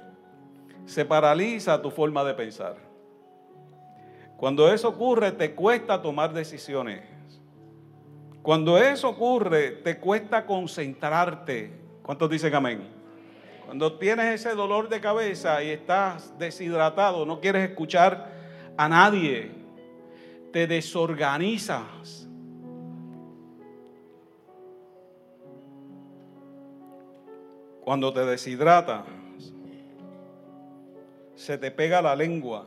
se 0.85 1.03
paraliza 1.03 1.81
tu 1.81 1.91
forma 1.91 2.23
de 2.23 2.33
pensar. 2.33 2.88
Cuando 4.39 4.71
eso 4.71 4.87
ocurre, 4.87 5.33
te 5.33 5.53
cuesta 5.53 6.01
tomar 6.01 6.33
decisiones. 6.33 7.03
Cuando 8.41 8.77
eso 8.77 9.09
ocurre, 9.09 9.71
te 9.71 9.99
cuesta 9.99 10.45
concentrarte. 10.45 11.73
¿Cuántos 12.01 12.29
dicen 12.29 12.55
amén? 12.55 12.87
Cuando 13.65 13.99
tienes 13.99 14.39
ese 14.39 14.55
dolor 14.55 14.87
de 14.87 15.01
cabeza 15.01 15.61
y 15.61 15.69
estás 15.69 16.39
deshidratado, 16.39 17.25
no 17.25 17.41
quieres 17.41 17.69
escuchar 17.69 18.31
a 18.77 18.87
nadie, 18.87 19.51
te 20.53 20.67
desorganizas. 20.67 22.27
Cuando 27.81 28.13
te 28.13 28.25
deshidratas, 28.25 29.03
se 31.35 31.57
te 31.57 31.71
pega 31.71 32.01
la 32.01 32.15
lengua. 32.15 32.65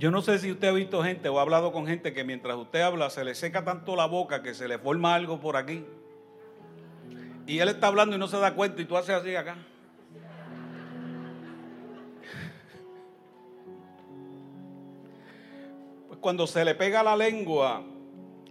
Yo 0.00 0.10
no 0.10 0.22
sé 0.22 0.38
si 0.38 0.50
usted 0.50 0.68
ha 0.68 0.72
visto 0.72 1.02
gente 1.04 1.28
o 1.28 1.38
ha 1.38 1.42
hablado 1.42 1.72
con 1.72 1.86
gente 1.86 2.14
que 2.14 2.24
mientras 2.24 2.56
usted 2.56 2.80
habla 2.80 3.10
se 3.10 3.22
le 3.22 3.34
seca 3.34 3.66
tanto 3.66 3.96
la 3.96 4.06
boca 4.06 4.42
que 4.42 4.54
se 4.54 4.66
le 4.66 4.78
forma 4.78 5.14
algo 5.14 5.40
por 5.40 5.58
aquí. 5.58 5.84
Y 7.46 7.58
él 7.58 7.68
está 7.68 7.88
hablando 7.88 8.16
y 8.16 8.18
no 8.18 8.26
se 8.26 8.38
da 8.38 8.54
cuenta 8.54 8.80
y 8.80 8.86
tú 8.86 8.96
haces 8.96 9.14
así 9.14 9.36
acá. 9.36 9.58
Pues 16.08 16.18
cuando 16.18 16.46
se 16.46 16.64
le 16.64 16.74
pega 16.74 17.02
la 17.02 17.14
lengua, 17.14 17.82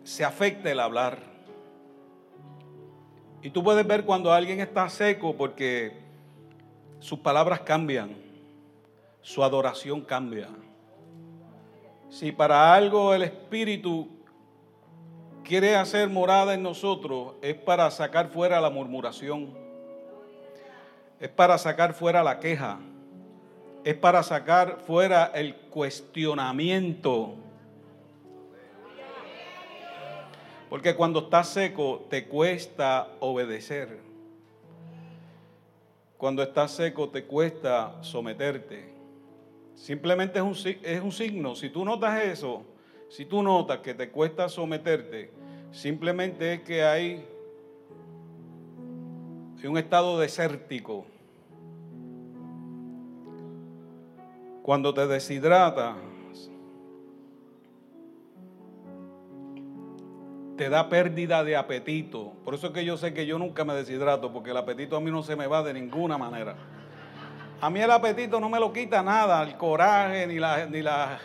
se 0.03 0.23
afecta 0.23 0.69
el 0.69 0.79
hablar. 0.79 1.17
Y 3.41 3.49
tú 3.49 3.63
puedes 3.63 3.87
ver 3.87 4.05
cuando 4.05 4.31
alguien 4.31 4.59
está 4.59 4.87
seco 4.87 5.35
porque 5.35 5.99
sus 6.99 7.17
palabras 7.17 7.61
cambian, 7.61 8.15
su 9.23 9.43
adoración 9.43 10.01
cambia. 10.01 10.49
Si 12.09 12.31
para 12.31 12.73
algo 12.73 13.13
el 13.13 13.21
Espíritu 13.21 14.07
quiere 15.43 15.75
hacer 15.75 16.09
morada 16.09 16.53
en 16.55 16.63
nosotros, 16.63 17.35
es 17.41 17.55
para 17.55 17.89
sacar 17.91 18.29
fuera 18.29 18.59
la 18.59 18.69
murmuración, 18.69 19.53
es 21.19 21.29
para 21.29 21.57
sacar 21.57 21.93
fuera 21.93 22.23
la 22.23 22.39
queja, 22.39 22.79
es 23.83 23.95
para 23.95 24.23
sacar 24.23 24.79
fuera 24.79 25.31
el 25.33 25.55
cuestionamiento. 25.55 27.35
Porque 30.69 30.95
cuando 30.95 31.21
estás 31.21 31.49
seco 31.49 32.05
te 32.09 32.27
cuesta 32.27 33.07
obedecer. 33.19 33.99
Cuando 36.17 36.43
estás 36.43 36.71
seco 36.71 37.09
te 37.09 37.25
cuesta 37.25 37.95
someterte. 38.01 38.98
Simplemente 39.79 40.39
es 40.39 40.43
un, 40.43 40.75
es 40.83 41.01
un 41.01 41.11
signo. 41.13 41.55
Si 41.55 41.69
tú 41.69 41.85
notas 41.85 42.21
eso, 42.25 42.63
si 43.07 43.23
tú 43.23 43.41
notas 43.41 43.77
que 43.79 43.93
te 43.93 44.09
cuesta 44.09 44.49
someterte, 44.49 45.31
simplemente 45.71 46.55
es 46.55 46.61
que 46.63 46.83
hay 46.83 47.25
un 49.63 49.77
estado 49.77 50.19
desértico. 50.19 51.05
Cuando 54.63 54.93
te 54.93 55.07
deshidratas, 55.07 55.95
te 60.57 60.67
da 60.67 60.89
pérdida 60.89 61.45
de 61.45 61.55
apetito. 61.55 62.33
Por 62.43 62.53
eso 62.53 62.67
es 62.67 62.73
que 62.73 62.83
yo 62.83 62.97
sé 62.97 63.13
que 63.13 63.25
yo 63.25 63.39
nunca 63.39 63.63
me 63.63 63.73
deshidrato, 63.73 64.33
porque 64.33 64.51
el 64.51 64.57
apetito 64.57 64.97
a 64.97 64.99
mí 64.99 65.09
no 65.09 65.23
se 65.23 65.37
me 65.37 65.47
va 65.47 65.63
de 65.63 65.73
ninguna 65.73 66.17
manera. 66.17 66.57
A 67.61 67.69
mí 67.69 67.81
el 67.81 67.91
apetito 67.91 68.39
no 68.39 68.47
me 68.47 68.57
lo 68.57 68.71
quita 68.71 69.03
nada, 69.03 69.43
el 69.43 69.57
coraje, 69.57 70.25
ni 70.25 70.39
la, 70.39 70.65
ni 70.65 70.81
la, 70.81 71.19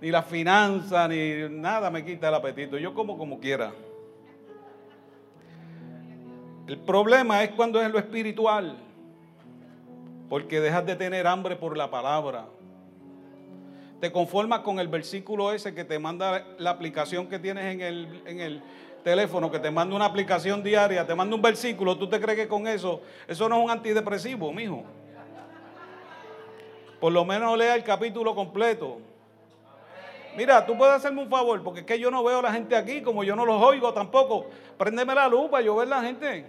ni 0.00 0.10
la 0.10 0.22
finanza, 0.22 1.08
ni 1.08 1.48
nada 1.50 1.90
me 1.90 2.04
quita 2.04 2.28
el 2.28 2.34
apetito. 2.34 2.78
Yo 2.78 2.94
como 2.94 3.18
como 3.18 3.40
quiera. 3.40 3.72
El 6.68 6.78
problema 6.78 7.42
es 7.42 7.50
cuando 7.50 7.80
es 7.80 7.90
lo 7.90 7.98
espiritual, 7.98 8.76
porque 10.28 10.60
dejas 10.60 10.86
de 10.86 10.94
tener 10.94 11.26
hambre 11.26 11.56
por 11.56 11.76
la 11.76 11.90
palabra. 11.90 12.46
Te 14.00 14.12
conformas 14.12 14.60
con 14.60 14.78
el 14.78 14.86
versículo 14.86 15.52
ese 15.52 15.74
que 15.74 15.84
te 15.84 15.98
manda 15.98 16.46
la 16.58 16.70
aplicación 16.70 17.26
que 17.26 17.40
tienes 17.40 17.64
en 17.64 17.80
el, 17.80 18.22
en 18.26 18.38
el 18.38 18.62
teléfono, 19.02 19.50
que 19.50 19.58
te 19.58 19.72
manda 19.72 19.96
una 19.96 20.04
aplicación 20.04 20.62
diaria, 20.62 21.04
te 21.04 21.16
manda 21.16 21.34
un 21.34 21.42
versículo, 21.42 21.98
tú 21.98 22.08
te 22.08 22.20
crees 22.20 22.38
que 22.38 22.46
con 22.46 22.68
eso, 22.68 23.00
eso 23.26 23.48
no 23.48 23.56
es 23.58 23.64
un 23.64 23.70
antidepresivo, 23.70 24.52
mijo. 24.52 24.84
Por 27.00 27.12
lo 27.12 27.24
menos 27.24 27.56
lea 27.56 27.74
el 27.74 27.84
capítulo 27.84 28.34
completo. 28.34 28.98
Mira, 30.36 30.64
tú 30.64 30.76
puedes 30.76 30.94
hacerme 30.94 31.22
un 31.22 31.28
favor, 31.28 31.62
porque 31.62 31.80
es 31.80 31.86
que 31.86 31.98
yo 31.98 32.10
no 32.10 32.22
veo 32.22 32.38
a 32.38 32.42
la 32.42 32.52
gente 32.52 32.76
aquí, 32.76 33.02
como 33.02 33.24
yo 33.24 33.34
no 33.34 33.44
los 33.44 33.60
oigo 33.62 33.92
tampoco. 33.92 34.46
Préndeme 34.76 35.14
la 35.14 35.28
luz 35.28 35.50
para 35.50 35.64
yo 35.64 35.76
ver 35.76 35.88
la 35.88 36.00
gente. 36.02 36.46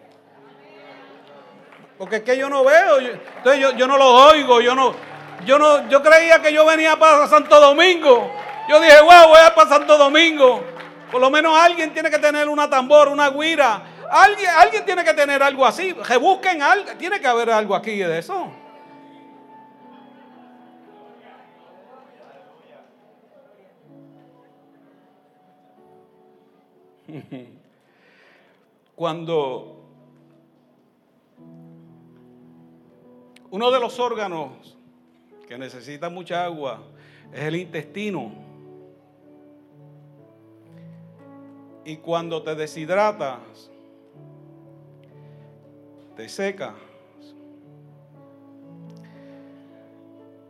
Porque 1.98 2.18
es 2.18 2.22
que 2.24 2.38
yo 2.38 2.50
no 2.50 2.64
veo, 2.64 3.00
entonces 3.00 3.60
yo, 3.60 3.72
yo, 3.72 3.88
no 3.88 3.98
los 3.98 4.32
oigo, 4.32 4.62
yo 4.62 4.74
no, 4.74 4.94
yo 5.44 5.60
no, 5.60 5.90
yo 5.90 6.02
creía 6.02 6.42
que 6.42 6.54
yo 6.54 6.66
venía 6.66 6.98
para 6.98 7.28
Santo 7.28 7.60
Domingo. 7.60 8.32
Yo 8.70 8.80
dije, 8.80 9.02
wow, 9.02 9.30
voy 9.30 9.40
a 9.44 9.54
para 9.54 9.70
Santo 9.70 9.98
Domingo. 9.98 10.64
Por 11.12 11.20
lo 11.20 11.30
menos 11.32 11.58
alguien 11.58 11.92
tiene 11.92 12.10
que 12.10 12.20
tener 12.20 12.48
una 12.48 12.70
tambor, 12.70 13.08
una 13.08 13.30
guira. 13.32 13.82
Alguien, 14.12 14.50
alguien 14.52 14.86
tiene 14.86 15.04
que 15.04 15.14
tener 15.14 15.42
algo 15.42 15.66
así. 15.66 15.94
Que 15.94 16.18
busquen 16.18 16.62
algo, 16.62 16.92
tiene 16.98 17.20
que 17.20 17.28
haber 17.28 17.50
algo 17.50 17.76
aquí 17.76 17.98
de 17.98 18.20
eso. 18.20 18.52
Cuando 28.96 29.80
uno 33.52 33.72
de 33.72 33.80
los 33.80 34.00
órganos 34.00 34.78
que 35.48 35.58
necesita 35.58 36.10
mucha 36.10 36.44
agua 36.44 36.84
es 37.34 37.42
el 37.42 37.56
intestino. 37.56 38.32
Y 41.86 41.98
cuando 41.98 42.44
te 42.44 42.54
deshidratas, 42.54 43.72
te 46.16 46.30
secas. 46.30 46.76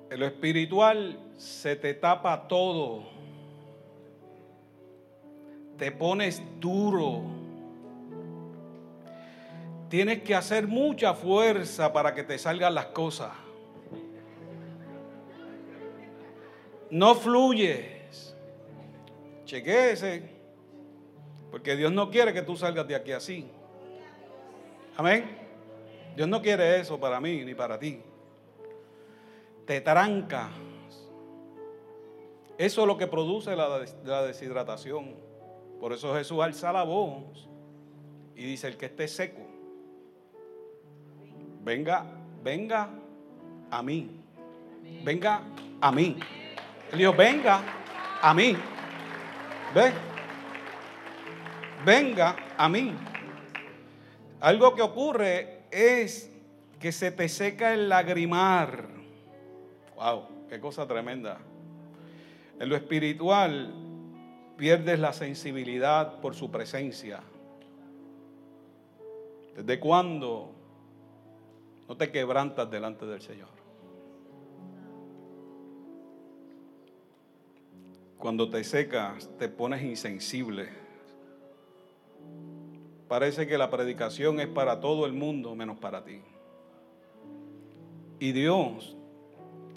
En 0.10 0.19
lo 0.19 0.26
espiritual 0.26 1.17
se 1.38 1.76
te 1.76 1.93
tapa 1.93 2.48
todo 2.48 3.18
te 5.80 5.92
pones 5.94 6.44
duro. 6.60 7.24
Tienes 9.89 10.22
que 10.22 10.36
hacer 10.36 10.68
mucha 10.68 11.15
fuerza 11.15 11.92
para 11.92 12.13
que 12.13 12.24
te 12.24 12.38
salgan 12.38 12.76
las 12.76 12.88
cosas. 12.88 13.32
No 16.92 17.15
fluyes. 17.15 18.36
Chequese. 19.46 20.30
Porque 21.50 21.76
Dios 21.76 21.92
no 21.92 22.12
quiere 22.12 22.34
que 22.34 22.44
tú 22.44 22.56
salgas 22.56 22.88
de 22.88 22.96
aquí 22.96 23.13
así. 23.13 23.50
Amén. 24.98 25.38
Dios 26.15 26.28
no 26.28 26.42
quiere 26.42 26.80
eso 26.80 27.00
para 27.00 27.20
mí 27.22 27.44
ni 27.46 27.56
para 27.56 27.80
ti. 27.80 28.02
Te 29.65 29.82
tranca. 29.82 30.50
Eso 32.58 32.82
es 32.82 32.88
lo 32.88 32.98
que 32.98 33.08
produce 33.08 33.56
la, 33.56 33.86
la 34.04 34.24
deshidratación. 34.24 35.29
Por 35.80 35.94
eso 35.94 36.13
Jesús 36.13 36.39
alza 36.42 36.74
la 36.74 36.84
voz 36.84 37.48
y 38.36 38.44
dice, 38.44 38.68
el 38.68 38.78
que 38.78 38.88
esté 38.88 39.08
seco, 39.08 39.42
venga, 41.63 42.06
venga 42.44 42.89
a 43.72 43.82
mí. 43.82 44.20
Venga 45.04 45.42
a 45.80 45.92
mí. 45.92 46.18
Él 46.92 47.00
dijo, 47.00 47.13
venga 47.13 47.62
a 48.22 48.34
mí. 48.34 48.56
¿Ve? 49.74 49.92
Venga 51.86 52.36
a 52.58 52.68
mí. 52.68 52.94
Algo 54.42 54.76
que 54.76 54.82
ocurre 54.82 55.63
es 55.72 56.32
que 56.80 56.92
se 56.92 57.12
te 57.12 57.30
seca 57.30 57.74
el 57.74 57.88
lagrimar. 57.88 58.88
Wow, 59.96 60.48
qué 60.50 60.60
cosa 60.60 60.88
tremenda. 60.88 61.38
En 62.60 62.68
lo 62.68 62.76
espiritual, 62.76 63.74
pierdes 64.60 65.00
la 65.00 65.13
sensibilidad 65.13 66.19
por 66.19 66.36
su 66.36 66.52
presencia? 66.52 67.22
¿Desde 69.56 69.80
cuándo 69.80 70.52
no 71.88 71.95
te 71.95 72.12
quebrantas 72.12 72.69
delante 72.69 73.06
del 73.06 73.22
Señor? 73.22 73.48
Cuando 78.17 78.50
te 78.50 78.65
secas, 78.65 79.30
te 79.39 79.48
pones 79.48 79.82
insensible. 79.82 80.67
parece 83.08 83.48
que 83.48 83.58
la 83.58 83.69
predicación 83.69 84.39
es 84.39 84.48
para 84.48 84.82
todo 84.82 85.06
el 85.06 85.13
mundo 85.13 85.56
menos 85.56 85.80
para 85.80 86.04
ti. 86.04 86.22
Y 88.19 88.34
Dios 88.34 88.98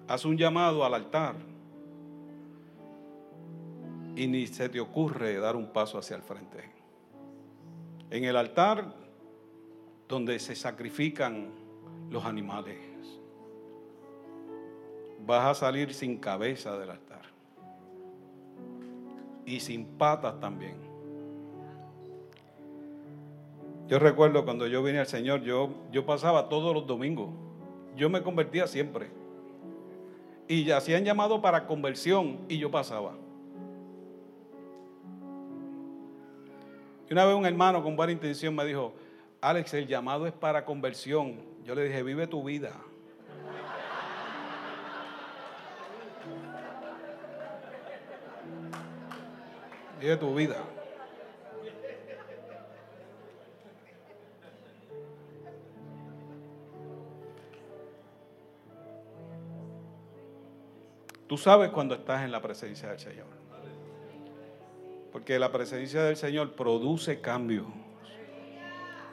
hace 0.09 0.27
un 0.27 0.37
llamado 0.37 0.85
al 0.85 0.95
altar 0.95 1.52
y 4.15 4.27
ni 4.27 4.47
se 4.47 4.69
te 4.69 4.81
ocurre 4.81 5.39
dar 5.39 5.57
un 5.57 5.69
paso 5.69 5.99
hacia 5.99 6.17
el 6.17 6.23
frente. 6.23 6.71
En 8.11 8.25
el 8.25 8.37
altar 8.37 8.95
donde 10.09 10.39
se 10.39 10.55
sacrifican 10.55 11.51
los 12.11 12.25
animales, 12.25 12.79
vas 15.27 15.47
a 15.47 15.55
salir 15.55 15.95
sin 15.95 16.19
cabeza 16.19 16.79
del 16.79 16.91
altar 16.91 17.23
y 19.47 19.61
sin 19.61 19.85
patas 19.85 20.39
también. 20.41 20.77
Yo 23.89 23.99
recuerdo 23.99 24.45
cuando 24.45 24.67
yo 24.67 24.83
vine 24.83 25.01
al 25.01 25.07
Señor, 25.07 25.43
yo, 25.43 25.71
yo 25.91 26.07
pasaba 26.07 26.49
todos 26.49 26.75
los 26.75 26.87
domingos, 26.87 27.31
yo 27.97 28.09
me 28.09 28.23
convertía 28.23 28.67
siempre. 28.67 29.11
Y 30.49 30.71
hacían 30.71 31.05
llamado 31.05 31.41
para 31.41 31.67
conversión 31.67 32.41
y 32.49 32.59
yo 32.59 32.71
pasaba. 32.71 33.15
Una 37.13 37.27
vez 37.27 37.37
un 37.37 37.45
hermano 37.45 37.83
con 37.83 37.95
buena 37.95 38.11
intención 38.11 38.55
me 38.55 38.65
dijo, 38.65 38.95
Alex, 39.43 39.75
el 39.75 39.87
llamado 39.87 40.27
es 40.27 40.33
para 40.33 40.65
conversión. 40.65 41.43
Yo 41.63 41.75
le 41.75 41.85
dije, 41.85 42.03
vive 42.03 42.27
tu 42.27 42.43
vida. 42.43 42.73
Vive 50.01 50.17
tu 50.17 50.35
vida. 50.35 50.57
Tú 61.27 61.37
sabes 61.37 61.69
cuando 61.69 61.95
estás 61.95 62.23
en 62.23 62.33
la 62.33 62.41
presencia 62.41 62.89
del 62.89 62.99
Señor. 62.99 63.42
Porque 65.13 65.39
la 65.39 65.53
presencia 65.53 66.03
del 66.03 66.17
Señor 66.17 66.55
produce 66.55 67.21
cambio. 67.21 67.67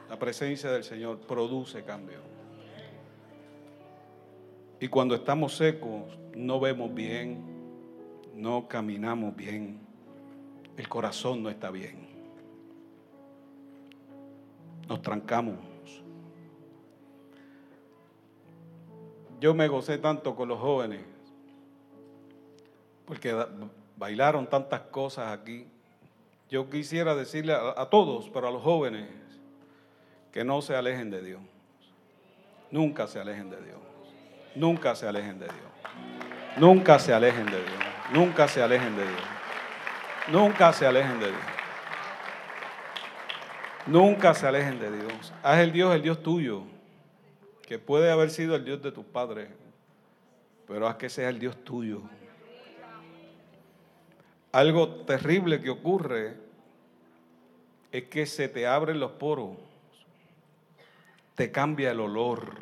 La 0.08 0.18
presencia 0.18 0.70
del 0.70 0.82
Señor 0.82 1.18
produce 1.20 1.84
cambio. 1.84 2.18
Y 4.80 4.88
cuando 4.88 5.14
estamos 5.14 5.56
secos, 5.56 6.18
no 6.34 6.58
vemos 6.58 6.92
bien, 6.94 7.44
no 8.34 8.66
caminamos 8.66 9.36
bien 9.36 9.90
el 10.80 10.88
corazón 10.88 11.42
no 11.42 11.50
está 11.50 11.70
bien. 11.70 12.08
Nos 14.88 15.02
trancamos. 15.02 15.58
Yo 19.38 19.54
me 19.54 19.68
gocé 19.68 19.98
tanto 19.98 20.34
con 20.34 20.48
los 20.48 20.58
jóvenes, 20.58 21.02
porque 23.04 23.34
bailaron 23.96 24.48
tantas 24.48 24.80
cosas 24.82 25.38
aquí. 25.38 25.66
Yo 26.50 26.68
quisiera 26.68 27.14
decirle 27.14 27.54
a, 27.54 27.86
todos, 27.86 28.28
pero 28.30 28.48
a 28.48 28.50
los 28.50 28.62
jóvenes, 28.62 29.08
que 30.32 30.42
no 30.44 30.60
se 30.62 30.74
alejen 30.74 31.10
de 31.10 31.22
Dios. 31.22 31.40
Nunca 32.72 33.06
se 33.06 33.20
alejen 33.20 33.50
de 33.50 33.60
Dios. 33.62 33.78
Nunca 34.56 34.96
se 34.96 35.06
alejen 35.06 35.38
de 35.38 35.46
Dios. 35.46 36.56
Nunca 36.56 36.98
se 36.98 37.14
alejen 37.14 37.46
de 37.46 37.58
Dios. 37.58 37.84
Nunca 38.12 38.48
se 38.48 38.62
alejen 38.62 38.96
de 38.96 39.02
Dios. 39.04 39.22
Nunca 40.32 40.72
se 40.72 40.86
alejen 40.86 41.20
de 41.20 41.26
Dios. 41.28 41.40
Nunca 43.86 44.34
se 44.34 44.46
alejen 44.46 44.80
de 44.80 44.90
Dios. 44.90 45.32
Haz 45.44 45.60
el 45.60 45.72
Dios 45.72 45.94
el 45.94 46.02
Dios 46.02 46.22
tuyo, 46.22 46.64
que 47.62 47.78
puede 47.78 48.10
haber 48.10 48.30
sido 48.30 48.56
el 48.56 48.64
Dios 48.64 48.82
de 48.82 48.90
tus 48.90 49.04
padres, 49.04 49.48
pero 50.66 50.88
haz 50.88 50.96
que 50.96 51.08
sea 51.08 51.28
el 51.28 51.38
Dios 51.38 51.56
tuyo. 51.64 52.02
Algo 54.52 54.88
terrible 55.06 55.60
que 55.60 55.70
ocurre 55.70 56.36
es 57.92 58.04
que 58.04 58.26
se 58.26 58.48
te 58.48 58.66
abren 58.66 58.98
los 58.98 59.12
poros, 59.12 59.56
te 61.36 61.52
cambia 61.52 61.92
el 61.92 62.00
olor, 62.00 62.56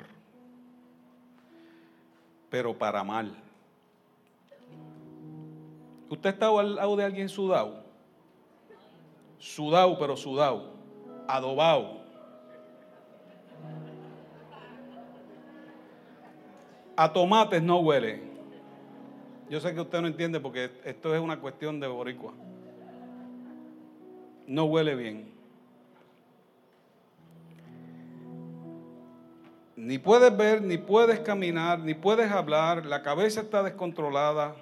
pero 2.50 2.76
para 2.76 3.02
mal. 3.04 3.34
¿Usted 6.10 6.30
está 6.30 6.48
al 6.48 6.74
lado 6.74 6.96
de 6.96 7.04
alguien 7.04 7.28
sudado? 7.28 7.84
Sudado, 9.38 9.98
pero 9.98 10.16
sudado. 10.16 10.72
Adobado. 11.26 11.98
A 16.96 17.12
tomates 17.12 17.62
no 17.62 17.78
huele. 17.78 18.27
Yo 19.50 19.60
sé 19.60 19.74
que 19.74 19.80
usted 19.80 20.00
no 20.00 20.06
entiende 20.06 20.40
porque 20.40 20.70
esto 20.84 21.14
es 21.14 21.20
una 21.20 21.40
cuestión 21.40 21.80
de 21.80 21.86
boricua. 21.86 22.34
No 24.46 24.64
huele 24.64 24.94
bien. 24.94 25.32
Ni 29.76 29.96
puedes 29.98 30.36
ver, 30.36 30.60
ni 30.60 30.76
puedes 30.76 31.20
caminar, 31.20 31.78
ni 31.78 31.94
puedes 31.94 32.30
hablar. 32.30 32.84
La 32.84 33.02
cabeza 33.02 33.40
está 33.40 33.62
descontrolada. 33.62 34.54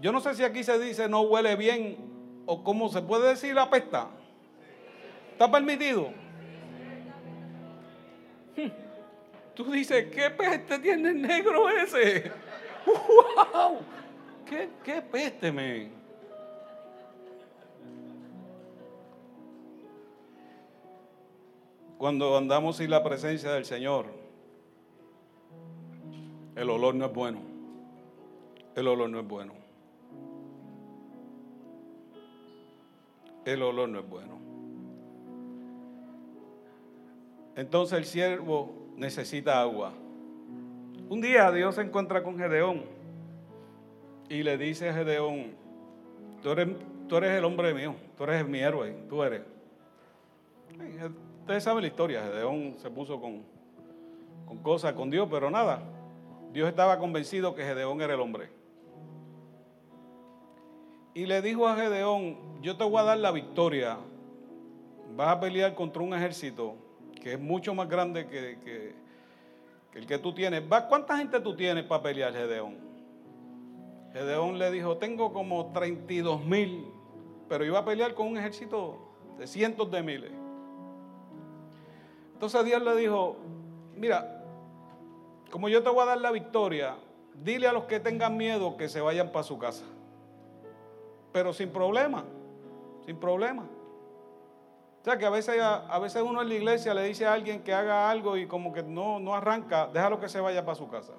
Yo 0.00 0.12
no 0.12 0.20
sé 0.20 0.34
si 0.34 0.42
aquí 0.42 0.64
se 0.64 0.78
dice 0.78 1.08
no 1.08 1.22
huele 1.22 1.56
bien 1.56 1.96
o 2.46 2.64
cómo 2.64 2.88
se 2.88 3.00
puede 3.00 3.28
decir 3.28 3.58
apesta. 3.58 4.08
¿Está 5.32 5.50
permitido? 5.50 6.10
Hmm. 8.56 8.83
Tú 9.54 9.70
dices, 9.70 10.06
¿qué 10.12 10.30
peste 10.30 10.78
tiene 10.78 11.10
el 11.10 11.22
negro 11.22 11.68
ese? 11.68 12.30
¡Wow! 12.86 13.78
¿Qué, 14.46 14.68
qué 14.84 15.00
peste, 15.02 15.52
me? 15.52 15.88
Cuando 21.98 22.36
andamos 22.36 22.76
sin 22.76 22.90
la 22.90 23.02
presencia 23.02 23.52
del 23.52 23.64
Señor, 23.64 24.06
el 26.56 26.68
olor 26.68 26.94
no 26.94 27.06
es 27.06 27.12
bueno. 27.12 27.40
El 28.74 28.88
olor 28.88 29.08
no 29.08 29.20
es 29.20 29.26
bueno. 29.26 29.64
el 33.44 33.62
olor 33.62 33.88
no 33.88 34.00
es 34.00 34.08
bueno. 34.08 34.38
Entonces 37.56 37.98
el 37.98 38.04
siervo 38.04 38.72
necesita 38.96 39.60
agua. 39.60 39.92
Un 41.08 41.20
día 41.20 41.50
Dios 41.52 41.74
se 41.74 41.82
encuentra 41.82 42.22
con 42.22 42.38
Gedeón 42.38 42.82
y 44.28 44.42
le 44.42 44.56
dice 44.56 44.88
a 44.88 44.94
Gedeón, 44.94 45.52
tú 46.42 46.50
eres, 46.50 46.68
tú 47.08 47.16
eres 47.16 47.38
el 47.38 47.44
hombre 47.44 47.74
mío, 47.74 47.94
tú 48.16 48.24
eres 48.24 48.46
mi 48.46 48.60
héroe, 48.60 48.96
tú 49.08 49.22
eres. 49.22 49.42
Ustedes 51.40 51.62
saben 51.62 51.82
la 51.82 51.88
historia, 51.88 52.22
Gedeón 52.22 52.74
se 52.78 52.90
puso 52.90 53.20
con, 53.20 53.42
con 54.46 54.58
cosas 54.58 54.94
con 54.94 55.10
Dios, 55.10 55.28
pero 55.30 55.50
nada. 55.50 55.82
Dios 56.52 56.68
estaba 56.68 56.98
convencido 56.98 57.54
que 57.54 57.62
Gedeón 57.62 58.00
era 58.00 58.14
el 58.14 58.20
hombre 58.20 58.48
y 61.14 61.26
le 61.26 61.40
dijo 61.40 61.68
a 61.68 61.76
Gedeón, 61.76 62.36
yo 62.60 62.76
te 62.76 62.82
voy 62.82 62.98
a 62.98 63.04
dar 63.04 63.18
la 63.18 63.30
victoria, 63.30 63.96
vas 65.16 65.28
a 65.28 65.40
pelear 65.40 65.74
contra 65.74 66.02
un 66.02 66.12
ejército 66.12 66.74
que 67.24 67.32
es 67.32 67.40
mucho 67.40 67.74
más 67.74 67.88
grande 67.88 68.26
que, 68.26 68.94
el 69.94 70.06
que 70.06 70.18
tú 70.18 70.34
tienes. 70.34 70.62
¿Cuánta 70.88 71.16
gente 71.16 71.40
tú 71.40 71.56
tienes 71.56 71.84
para 71.84 72.02
pelear, 72.02 72.34
Gedeón? 72.34 72.76
Gedeón 74.12 74.58
le 74.58 74.70
dijo, 74.70 74.98
tengo 74.98 75.32
como 75.32 75.72
32 75.72 76.44
mil, 76.44 76.84
pero 77.48 77.64
iba 77.64 77.78
a 77.78 77.84
pelear 77.84 78.12
con 78.14 78.28
un 78.28 78.36
ejército 78.36 78.98
de 79.38 79.46
cientos 79.46 79.90
de 79.90 80.02
miles. 80.02 80.32
Entonces 82.34 82.62
Dios 82.66 82.82
le 82.82 82.94
dijo, 82.94 83.38
mira, 83.96 84.44
como 85.50 85.70
yo 85.70 85.82
te 85.82 85.88
voy 85.88 86.02
a 86.02 86.06
dar 86.06 86.20
la 86.20 86.30
victoria, 86.30 86.96
dile 87.42 87.68
a 87.68 87.72
los 87.72 87.84
que 87.84 88.00
tengan 88.00 88.36
miedo 88.36 88.76
que 88.76 88.90
se 88.90 89.00
vayan 89.00 89.32
para 89.32 89.44
su 89.44 89.58
casa 89.58 89.84
pero 91.34 91.52
sin 91.52 91.70
problema, 91.70 92.22
sin 93.04 93.16
problema. 93.16 93.66
O 95.04 95.06
sea 95.06 95.18
que 95.18 95.26
a 95.26 95.30
veces, 95.30 95.60
a, 95.60 95.98
veces 95.98 96.22
uno 96.22 96.40
en 96.40 96.48
la 96.48 96.54
iglesia 96.54 96.94
le 96.94 97.02
dice 97.02 97.26
a 97.26 97.34
alguien 97.34 97.62
que 97.62 97.74
haga 97.74 98.10
algo 98.10 98.38
y 98.38 98.46
como 98.46 98.72
que 98.72 98.82
no, 98.82 99.20
no 99.20 99.34
arranca, 99.34 99.86
déjalo 99.92 100.18
que 100.18 100.30
se 100.30 100.40
vaya 100.40 100.64
para 100.64 100.76
su 100.76 100.88
casa. 100.88 101.12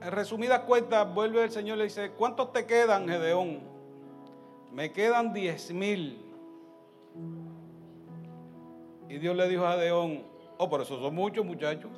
En 0.00 0.12
resumidas 0.12 0.60
cuentas, 0.60 1.12
vuelve 1.12 1.42
el 1.42 1.50
Señor 1.50 1.74
y 1.74 1.78
le 1.78 1.84
dice, 1.86 2.12
¿cuántos 2.12 2.52
te 2.52 2.64
quedan, 2.64 3.08
Gedeón? 3.08 3.58
Me 4.70 4.92
quedan 4.92 5.32
diez 5.32 5.72
mil. 5.72 6.24
Y 9.08 9.18
Dios 9.18 9.34
le 9.34 9.48
dijo 9.48 9.66
a 9.66 9.72
Gedeón, 9.72 10.22
oh, 10.58 10.70
pero 10.70 10.84
esos 10.84 11.00
son 11.00 11.12
muchos 11.12 11.44
muchachos. 11.44 11.90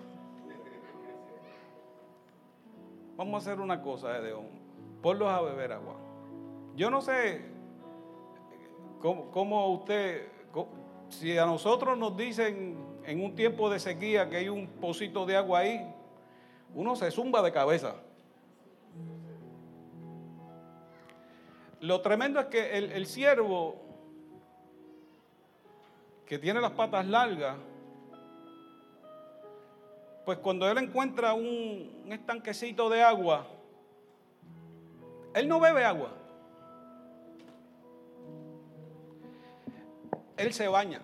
Vamos 3.14 3.34
a 3.34 3.50
hacer 3.50 3.60
una 3.60 3.82
cosa, 3.82 4.16
Edeón. 4.16 4.46
Ponlos 5.02 5.28
a 5.28 5.42
beber 5.42 5.72
agua. 5.72 5.96
Yo 6.74 6.90
no 6.90 7.02
sé 7.02 7.51
¿cómo, 9.02 9.72
usted, 9.72 10.28
si 11.08 11.36
a 11.36 11.44
nosotros 11.44 11.98
nos 11.98 12.16
dicen 12.16 12.78
en 13.04 13.22
un 13.22 13.34
tiempo 13.34 13.68
de 13.68 13.78
sequía 13.78 14.30
que 14.30 14.36
hay 14.36 14.48
un 14.48 14.66
pocito 14.66 15.26
de 15.26 15.36
agua 15.36 15.60
ahí, 15.60 15.94
uno 16.74 16.96
se 16.96 17.10
zumba 17.10 17.42
de 17.42 17.52
cabeza. 17.52 17.96
Lo 21.80 22.00
tremendo 22.00 22.38
es 22.40 22.46
que 22.46 22.78
el, 22.78 22.92
el 22.92 23.06
siervo 23.06 23.82
que 26.32 26.38
tiene 26.38 26.62
las 26.62 26.70
patas 26.70 27.06
largas, 27.06 27.56
pues 30.24 30.38
cuando 30.38 30.70
él 30.70 30.78
encuentra 30.78 31.34
un, 31.34 32.06
estanquecito 32.08 32.88
de 32.88 33.02
agua, 33.02 33.46
él 35.34 35.48
no 35.48 35.60
bebe 35.60 35.84
agua. 35.84 36.10
Él 40.42 40.52
se 40.52 40.66
baña. 40.66 41.00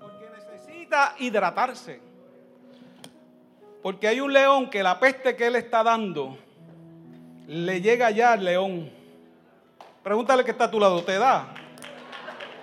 Porque 0.00 0.30
necesita 0.30 1.14
hidratarse. 1.18 2.00
Porque 3.82 4.08
hay 4.08 4.20
un 4.20 4.32
león 4.32 4.70
que 4.70 4.82
la 4.82 4.98
peste 4.98 5.36
que 5.36 5.46
él 5.46 5.56
está 5.56 5.82
dando 5.82 6.38
le 7.48 7.82
llega 7.82 8.10
ya 8.10 8.32
al 8.32 8.44
león. 8.46 8.90
Pregúntale 10.02 10.42
que 10.42 10.52
está 10.52 10.64
a 10.64 10.70
tu 10.70 10.80
lado, 10.80 11.04
¿te 11.04 11.18
da? 11.18 11.48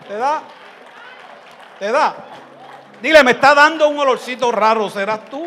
¿Te 0.07 0.15
da? 0.15 0.43
¿Te 1.77 1.91
da? 1.91 2.15
Dile, 3.03 3.23
me 3.23 3.31
está 3.31 3.53
dando 3.53 3.87
un 3.87 3.99
olorcito 3.99 4.51
raro, 4.51 4.89
serás 4.89 5.25
tú. 5.25 5.45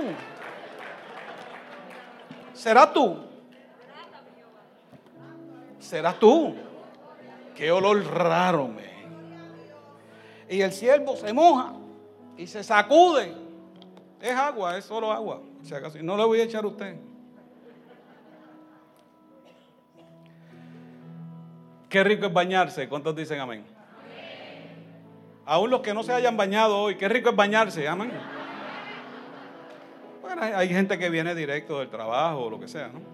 ¿Serás 2.53 2.93
tú? 2.93 3.19
¿Serás 5.81 6.17
tú? 6.21 6.55
Qué 7.55 7.71
olor 7.71 8.05
raro, 8.07 8.69
me. 8.69 8.95
Y 10.49 10.61
el 10.61 10.73
siervo 10.73 11.17
se 11.17 11.33
moja 11.33 11.75
y 12.37 12.47
se 12.47 12.63
sacude. 12.63 13.35
Es 14.21 14.35
agua, 14.35 14.77
es 14.77 14.85
solo 14.85 15.13
agua. 15.13 15.41
no 16.03 16.17
le 16.17 16.25
voy 16.25 16.41
a 16.41 16.45
echar 16.45 16.65
a 16.65 16.69
usted. 16.69 16.97
Qué 21.89 22.03
rico 22.03 22.27
es 22.27 22.33
bañarse. 22.33 22.89
¿Cuántos 22.89 23.15
dicen 23.15 23.39
amén? 23.39 23.65
Aún 25.47 25.71
los 25.71 25.81
que 25.81 25.95
no 25.95 26.03
se 26.03 26.13
hayan 26.13 26.37
bañado 26.37 26.79
hoy, 26.79 26.97
qué 26.97 27.09
rico 27.09 27.31
es 27.31 27.37
bañarse, 27.37 27.87
amén. 27.87 28.11
Bueno, 30.23 30.43
hay 30.43 30.69
gente 30.69 30.99
que 30.99 31.11
viene 31.11 31.35
directo 31.35 31.79
del 31.79 31.91
trabajo 31.91 32.47
o 32.47 32.51
lo 32.51 32.59
que 32.59 32.67
sea, 32.67 32.89
¿no? 32.89 33.14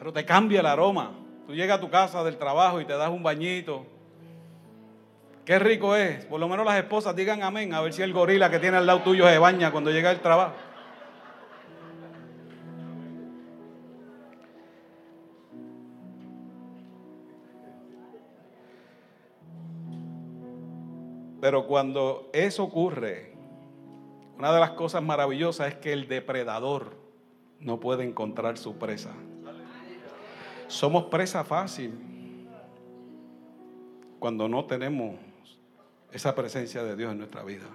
Pero 0.00 0.14
te 0.14 0.24
cambia 0.24 0.60
el 0.60 0.66
aroma. 0.66 1.12
Tú 1.46 1.54
llegas 1.54 1.76
a 1.76 1.80
tu 1.80 1.90
casa 1.90 2.24
del 2.24 2.38
trabajo 2.38 2.80
y 2.80 2.86
te 2.86 2.94
das 2.94 3.10
un 3.10 3.22
bañito. 3.22 3.84
Qué 5.44 5.58
rico 5.58 5.94
es. 5.94 6.24
Por 6.24 6.40
lo 6.40 6.48
menos 6.48 6.64
las 6.64 6.78
esposas 6.78 7.14
digan 7.14 7.42
amén, 7.42 7.74
a 7.74 7.82
ver 7.82 7.92
si 7.92 8.00
el 8.00 8.14
gorila 8.14 8.50
que 8.50 8.58
tiene 8.58 8.78
al 8.78 8.86
lado 8.86 9.02
tuyo 9.02 9.28
se 9.28 9.36
baña 9.36 9.70
cuando 9.70 9.90
llega 9.90 10.10
el 10.10 10.20
trabajo. 10.20 10.54
Pero 21.42 21.66
cuando 21.66 22.30
eso 22.32 22.64
ocurre, 22.64 23.34
una 24.38 24.50
de 24.50 24.60
las 24.60 24.70
cosas 24.70 25.02
maravillosas 25.02 25.68
es 25.68 25.74
que 25.74 25.92
el 25.92 26.08
depredador 26.08 26.96
no 27.58 27.80
puede 27.80 28.04
encontrar 28.04 28.56
su 28.56 28.78
presa. 28.78 29.10
Somos 30.70 31.06
presa 31.06 31.42
fácil 31.42 31.90
cuando 34.20 34.48
no 34.48 34.66
tenemos 34.66 35.16
esa 36.12 36.32
presencia 36.36 36.84
de 36.84 36.94
Dios 36.94 37.10
en 37.10 37.18
nuestra 37.18 37.42
vida. 37.42 37.66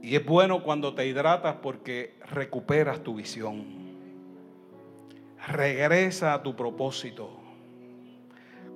Y 0.00 0.16
es 0.16 0.24
bueno 0.24 0.62
cuando 0.62 0.94
te 0.94 1.06
hidratas 1.06 1.56
porque 1.56 2.18
recuperas 2.30 3.02
tu 3.02 3.16
visión. 3.16 3.66
Regresa 5.46 6.32
a 6.32 6.42
tu 6.42 6.56
propósito. 6.56 7.28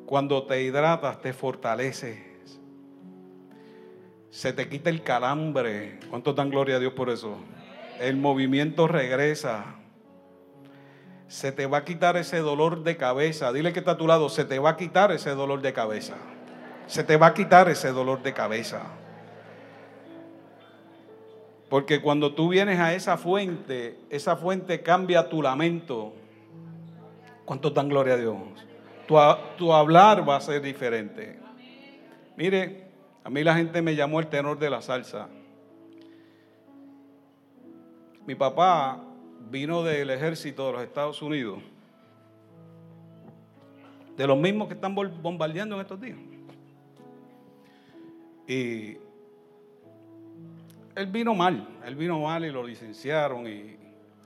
Cuando 0.05 0.43
te 0.43 0.63
hidratas, 0.63 1.23
te 1.23 1.33
fortaleces. 1.33 2.61
Se 4.29 4.53
te 4.53 4.69
quita 4.69 4.91
el 4.91 5.03
calambre. 5.03 5.99
¿Cuánto 6.11 6.35
dan 6.35 6.51
gloria 6.51 6.77
a 6.77 6.79
Dios 6.79 6.93
por 6.93 7.09
eso? 7.09 7.39
El 7.99 8.19
movimiento 8.19 8.87
regresa. 8.87 9.80
Se 11.31 11.53
te 11.53 11.67
va 11.67 11.79
a 11.79 11.85
quitar 11.85 12.17
ese 12.17 12.39
dolor 12.39 12.83
de 12.83 12.97
cabeza. 12.97 13.53
Dile 13.53 13.73
que 13.73 13.79
está 13.79 13.93
a 13.93 13.97
tu 13.97 14.09
lado. 14.09 14.29
Se 14.29 14.45
te 14.45 14.59
va 14.59 14.71
a 14.71 14.77
quitar 14.77 15.13
ese 15.13 15.31
dolor 15.31 15.63
de 15.63 15.73
cabeza. 15.73 16.17
Se 16.89 17.05
te 17.05 17.17
va 17.17 17.29
a 17.29 17.35
quitar 17.35 17.69
ese 17.69 17.93
dolor 17.93 18.21
de 18.25 18.35
cabeza. 18.35 18.83
Porque 21.69 22.03
cuando 22.03 22.35
tú 22.35 22.49
vienes 22.49 22.81
a 22.81 22.95
esa 22.95 23.17
fuente, 23.17 23.97
esa 24.11 24.35
fuente 24.35 24.83
cambia 24.83 25.29
tu 25.29 25.41
lamento. 25.41 26.15
¿Cuánto 27.45 27.71
dan 27.71 27.89
gloria 27.89 28.15
a 28.15 28.17
Dios? 28.17 28.37
tu, 29.57 29.73
hablar 29.73 30.29
va 30.29 30.35
a 30.35 30.41
ser 30.41 30.61
diferente. 30.61 31.39
Mire, 32.37 32.89
a 33.23 33.31
mí 33.31 33.45
la 33.45 33.55
gente 33.55 33.83
me 33.83 33.95
llamó 33.95 34.19
el 34.19 34.27
tenor 34.27 34.59
de 34.59 34.69
la 34.69 34.83
salsa. 34.83 35.29
Mi 38.27 38.35
papá 38.35 39.01
vino 39.49 39.83
del 39.83 40.11
ejército 40.11 40.67
de 40.67 40.73
los 40.73 40.83
Estados 40.83 41.23
Unidos, 41.23 41.59
de 44.17 44.27
los 44.27 44.37
mismos 44.37 44.69
que 44.69 44.75
están 44.75 44.95
bombardeando 44.95 45.77
en 45.77 45.81
estos 45.81 46.01
días. 46.01 46.19
Y 48.47 48.99
él 50.97 51.07
vino 51.07 51.35
mal, 51.35 51.67
él 51.87 51.95
vino 51.95 52.21
mal 52.21 52.45
y 52.45 52.51
lo 52.51 52.67
licenciaron 52.67 53.47
y 53.49 53.77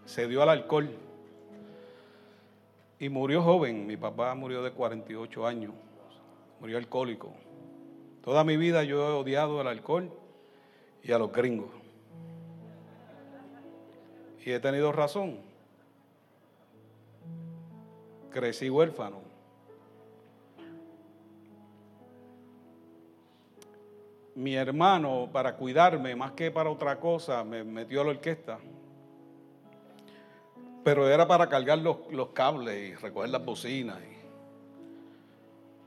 se 0.05 0.27
dio 0.27 0.43
al 0.43 0.49
alcohol. 0.49 0.91
Y 2.99 3.09
murió 3.09 3.43
joven, 3.43 3.87
mi 3.87 3.97
papá 3.97 4.35
murió 4.35 4.63
de 4.63 4.71
48 4.71 5.47
años, 5.47 5.73
murió 6.61 6.79
alcohólico. 6.79 7.35
Toda 8.23 8.43
mi 8.45 8.57
vida 8.57 8.83
yo 8.85 9.07
he 9.07 9.13
odiado 9.13 9.61
el 9.61 9.67
alcohol 9.67 10.11
y 11.03 11.13
a 11.13 11.19
los 11.19 11.31
gringos. 11.31 11.84
Y 14.45 14.53
he 14.53 14.61
tenido 14.61 14.93
razón. 14.93 15.39
Crecí 18.31 18.71
huérfano. 18.71 19.23
Mi 24.37 24.55
hermano, 24.55 25.29
para 25.33 25.57
cuidarme 25.57 26.15
más 26.15 26.33
que 26.33 26.51
para 26.51 26.71
otra 26.71 27.01
cosa, 27.01 27.43
me 27.43 27.65
metió 27.65 28.03
a 28.03 28.05
la 28.05 28.11
orquesta 28.11 28.59
pero 30.85 31.09
era 31.09 31.27
para 31.27 31.49
cargar 31.49 31.79
los, 31.79 32.29
cables 32.35 32.91
y 32.91 32.95
recoger 32.95 33.31
las 33.31 33.45
bocinas. 33.45 33.99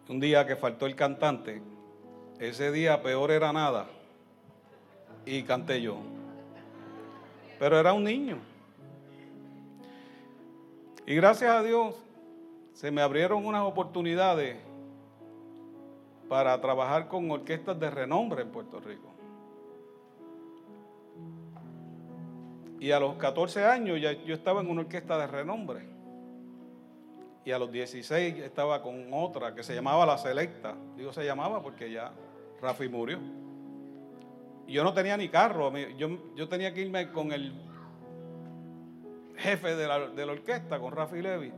un 0.09 0.19
día 0.19 0.45
que 0.47 0.55
faltó 0.55 0.87
el 0.87 0.95
cantante, 0.95 1.61
ese 2.39 2.71
día 2.71 3.01
peor 3.03 3.29
era 3.29 3.53
nada, 3.53 3.85
y 5.25 5.43
canté 5.43 5.81
yo. 5.81 5.97
Pero 7.59 7.79
era 7.79 7.93
un 7.93 8.03
niño. 8.03 8.37
Y 11.05 11.15
gracias 11.15 11.51
a 11.51 11.63
Dios 11.63 11.95
se 12.73 12.91
me 12.91 13.01
abrieron 13.01 13.45
unas 13.45 13.63
oportunidades 13.63 14.57
para 16.27 16.59
trabajar 16.59 17.07
con 17.07 17.31
orquestas 17.31 17.79
de 17.79 17.89
renombre 17.89 18.41
en 18.41 18.51
Puerto 18.51 18.79
Rico. 18.79 19.13
Y 22.79 22.91
a 22.91 22.99
los 22.99 23.15
14 23.15 23.65
años 23.65 23.99
ya 23.99 24.11
yo 24.11 24.35
estaba 24.35 24.61
en 24.61 24.69
una 24.69 24.81
orquesta 24.81 25.17
de 25.17 25.27
renombre. 25.27 25.87
Y 27.43 27.51
a 27.51 27.57
los 27.57 27.71
16 27.71 28.39
estaba 28.39 28.83
con 28.83 29.11
otra 29.13 29.55
que 29.55 29.63
se 29.63 29.73
llamaba 29.73 30.05
La 30.05 30.17
Selecta. 30.17 30.75
Digo 30.95 31.13
se 31.13 31.23
llamaba 31.23 31.63
porque 31.63 31.89
ya 31.89 32.11
Rafi 32.61 32.89
murió. 32.89 33.19
Yo 34.67 34.83
no 34.83 34.93
tenía 34.93 35.17
ni 35.17 35.29
carro. 35.29 35.75
Yo, 35.97 36.09
yo 36.35 36.47
tenía 36.49 36.73
que 36.73 36.81
irme 36.81 37.11
con 37.11 37.31
el 37.31 37.53
jefe 39.37 39.75
de 39.75 39.87
la, 39.87 40.09
de 40.09 40.25
la 40.25 40.31
orquesta, 40.33 40.79
con 40.79 40.91
Rafi 40.91 41.21
Levy. 41.21 41.53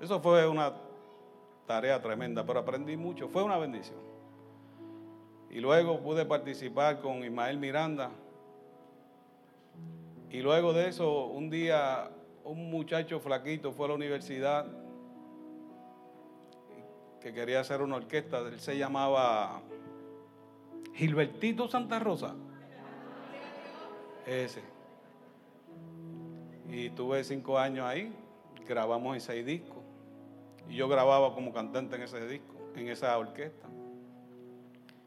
Eso 0.00 0.20
fue 0.20 0.46
una 0.48 0.72
tarea 1.66 2.00
tremenda, 2.00 2.44
pero 2.44 2.60
aprendí 2.60 2.96
mucho. 2.96 3.28
Fue 3.28 3.42
una 3.42 3.58
bendición. 3.58 3.98
Y 5.50 5.60
luego 5.60 6.00
pude 6.00 6.24
participar 6.24 7.00
con 7.00 7.24
Ismael 7.24 7.58
Miranda 7.58 8.10
y 10.30 10.42
luego 10.42 10.74
de 10.74 10.88
eso, 10.88 11.26
un 11.26 11.48
día 11.48 12.10
un 12.44 12.70
muchacho 12.70 13.18
flaquito 13.18 13.72
fue 13.72 13.86
a 13.86 13.88
la 13.88 13.94
universidad 13.94 14.66
que 17.20 17.32
quería 17.32 17.60
hacer 17.60 17.80
una 17.80 17.96
orquesta. 17.96 18.40
Él 18.40 18.60
se 18.60 18.76
llamaba 18.76 19.62
Gilbertito 20.98 21.68
Santa 21.68 22.00
Rosa. 22.00 22.34
Ese. 24.26 24.64
Y 26.68 26.90
tuve 26.90 27.22
cinco 27.22 27.56
años 27.56 27.86
ahí, 27.86 28.12
grabamos 28.66 29.14
en 29.14 29.20
seis 29.20 29.46
discos. 29.46 29.78
Y 30.68 30.74
yo 30.74 30.88
grababa 30.88 31.32
como 31.34 31.52
cantante 31.52 31.94
en 31.94 32.02
ese 32.02 32.26
disco, 32.26 32.52
en 32.74 32.88
esa 32.88 33.16
orquesta. 33.16 33.68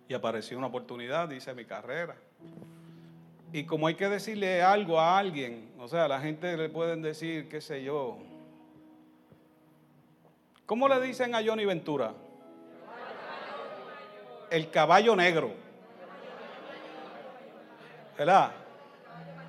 Y 0.08 0.14
apareció 0.14 0.58
una 0.58 0.68
oportunidad, 0.68 1.30
hice 1.30 1.54
mi 1.54 1.66
carrera. 1.66 2.16
Y 3.52 3.66
como 3.66 3.88
hay 3.88 3.96
que 3.96 4.08
decirle 4.08 4.62
algo 4.62 4.98
a 4.98 5.20
alguien, 5.20 5.74
o 5.78 5.90
sea, 5.90 6.08
la 6.08 6.22
gente 6.22 6.56
le 6.56 6.70
pueden 6.70 7.02
decir, 7.02 7.50
qué 7.50 7.60
sé 7.60 7.84
yo. 7.84 8.18
¿Cómo 10.66 10.88
le 10.88 11.02
dicen 11.02 11.36
a 11.36 11.44
Johnny 11.46 11.66
Ventura? 11.66 12.14
El 14.50 14.72
caballo 14.72 15.18
negro. 15.18 15.71
¿Verdad? 18.22 18.52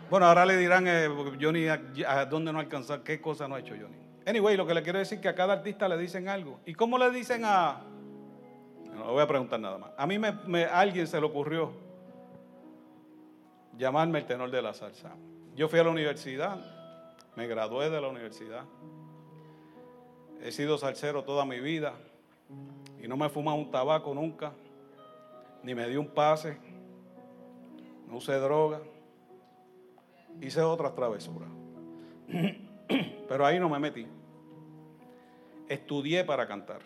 Bueno, 0.09 0.25
ahora 0.25 0.47
le 0.47 0.57
dirán, 0.57 0.89
eh, 0.89 1.07
Johnny, 1.39 1.69
¿a, 1.69 2.25
dónde 2.25 2.55
no 2.55 2.59
alcanzó? 2.59 3.05
¿Qué 3.05 3.21
cosa 3.21 3.47
no 3.47 3.55
ha 3.55 3.61
hecho 3.61 3.75
Johnny? 3.79 3.99
Anyway, 4.25 4.57
lo 4.57 4.67
que 4.67 4.73
le 4.73 4.83
quiero 4.83 4.99
decir 4.99 5.17
es 5.17 5.23
que 5.23 5.29
a 5.29 5.35
cada 5.35 5.53
artista 5.53 5.87
le 5.91 5.99
dicen 5.99 6.27
algo. 6.27 6.59
¿Y 6.65 6.73
cómo 6.73 6.97
le 6.97 7.11
dicen 7.11 7.43
a.? 7.45 7.83
No 8.95 9.13
voy 9.13 9.23
a 9.23 9.27
preguntar 9.27 9.61
nada 9.61 9.77
más. 9.77 9.91
A 9.95 10.07
mí 10.07 10.19
me, 10.19 10.65
alguien 10.65 11.07
se 11.07 11.21
le 11.21 11.27
ocurrió 11.27 11.71
llamarme 13.77 14.21
el 14.21 14.25
tenor 14.25 14.51
de 14.51 14.63
la 14.63 14.73
salsa. 14.73 15.11
Yo 15.55 15.69
fui 15.69 15.79
a 15.79 15.85
la 15.85 15.91
universidad, 15.91 16.57
me 17.37 17.47
gradué 17.47 17.91
de 17.91 18.01
la 18.01 18.09
universidad. 18.09 18.65
He 20.41 20.51
sido 20.51 20.79
salsero 20.79 21.25
toda 21.25 21.45
mi 21.45 21.61
vida 21.61 21.93
y 23.03 23.07
no 23.07 23.19
me 23.19 23.27
he 23.27 23.29
fumado 23.29 23.59
un 23.59 23.71
tabaco 23.71 24.15
nunca, 24.15 24.55
ni 25.63 25.75
me 25.75 25.87
di 25.89 25.97
un 25.97 26.09
pase, 26.09 26.72
usé 28.15 28.35
droga 28.39 28.81
hice 30.41 30.61
otras 30.61 30.95
travesuras. 30.95 31.49
Pero 33.29 33.47
ahí 33.47 33.59
no 33.59 33.69
me 33.69 33.79
metí. 33.79 34.07
Estudié 35.69 36.25
para 36.25 36.47
cantar. 36.47 36.81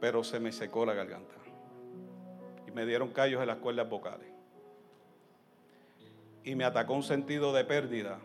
Pero 0.00 0.22
se 0.22 0.38
me 0.40 0.52
secó 0.52 0.86
la 0.86 0.94
garganta. 0.94 1.34
Y 2.66 2.70
me 2.70 2.86
dieron 2.86 3.10
callos 3.10 3.40
en 3.40 3.48
las 3.48 3.56
cuerdas 3.58 3.88
vocales. 3.88 4.28
Y 6.44 6.54
me 6.54 6.64
atacó 6.64 6.94
un 6.94 7.02
sentido 7.02 7.52
de 7.52 7.64
pérdida. 7.64 8.18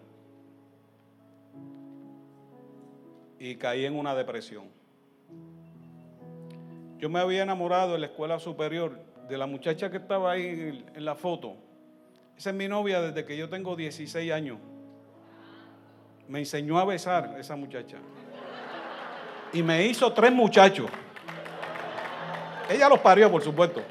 Y 3.40 3.56
caí 3.56 3.86
en 3.86 3.98
una 3.98 4.16
depresión. 4.16 4.66
Yo 6.98 7.10
me 7.10 7.20
había 7.20 7.44
enamorado 7.44 7.96
en 7.96 8.02
la 8.02 8.08
escuela 8.08 8.40
superior 8.40 9.13
de 9.28 9.38
la 9.38 9.48
muchacha 9.48 9.90
que 9.90 9.98
estaba 9.98 10.32
ahí 10.32 10.86
en 10.94 11.06
la 11.06 11.16
foto 11.16 11.58
esa 12.38 12.50
es 12.50 12.56
mi 12.56 12.68
novia 12.68 13.02
desde 13.02 13.26
que 13.26 13.38
yo 13.38 13.50
tengo 13.50 13.76
16 13.76 14.32
años. 14.32 14.58
Me 16.28 16.40
enseñó 16.40 16.80
a 16.80 16.86
besar 16.86 17.36
esa 17.38 17.56
muchacha. 17.56 17.98
Y 19.52 19.62
me 19.62 19.86
hizo 19.86 20.12
tres 20.14 20.32
muchachos. 20.32 20.90
Ella 22.70 22.90
los 22.90 23.00
parió, 23.00 23.30
por 23.30 23.42
supuesto. 23.44 23.84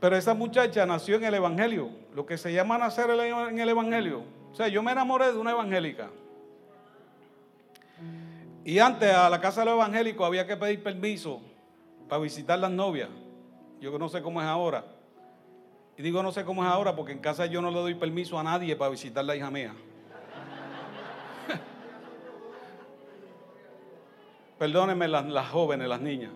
Pero 0.00 0.16
esa 0.16 0.34
muchacha 0.34 0.86
nació 0.86 1.16
en 1.16 1.24
el 1.24 1.34
Evangelio, 1.34 1.90
lo 2.14 2.24
que 2.24 2.38
se 2.38 2.52
llama 2.52 2.78
nacer 2.78 3.10
en 3.10 3.58
el 3.58 3.68
Evangelio. 3.68 4.24
O 4.50 4.54
sea, 4.54 4.68
yo 4.68 4.82
me 4.82 4.92
enamoré 4.92 5.32
de 5.32 5.38
una 5.38 5.52
evangélica. 5.52 6.10
Y 8.64 8.78
antes 8.78 9.12
a 9.12 9.28
la 9.30 9.40
casa 9.40 9.60
de 9.60 9.66
los 9.66 9.74
evangélicos 9.74 10.26
había 10.26 10.46
que 10.46 10.56
pedir 10.56 10.82
permiso 10.82 11.40
para 12.08 12.22
visitar 12.22 12.58
las 12.58 12.70
novias. 12.70 13.08
Yo 13.80 13.96
no 13.98 14.08
sé 14.08 14.20
cómo 14.20 14.42
es 14.42 14.46
ahora. 14.46 14.84
Y 15.96 16.02
digo 16.02 16.22
no 16.22 16.30
sé 16.32 16.44
cómo 16.44 16.62
es 16.62 16.70
ahora 16.70 16.94
porque 16.94 17.12
en 17.12 17.20
casa 17.20 17.46
yo 17.46 17.62
no 17.62 17.70
le 17.70 17.78
doy 17.78 17.94
permiso 17.94 18.38
a 18.38 18.42
nadie 18.42 18.76
para 18.76 18.90
visitar 18.90 19.24
la 19.24 19.34
hija 19.34 19.50
mía. 19.50 19.74
Perdónenme 24.58 25.08
las, 25.08 25.48
jóvenes, 25.48 25.88
las 25.88 26.02
niñas. 26.02 26.32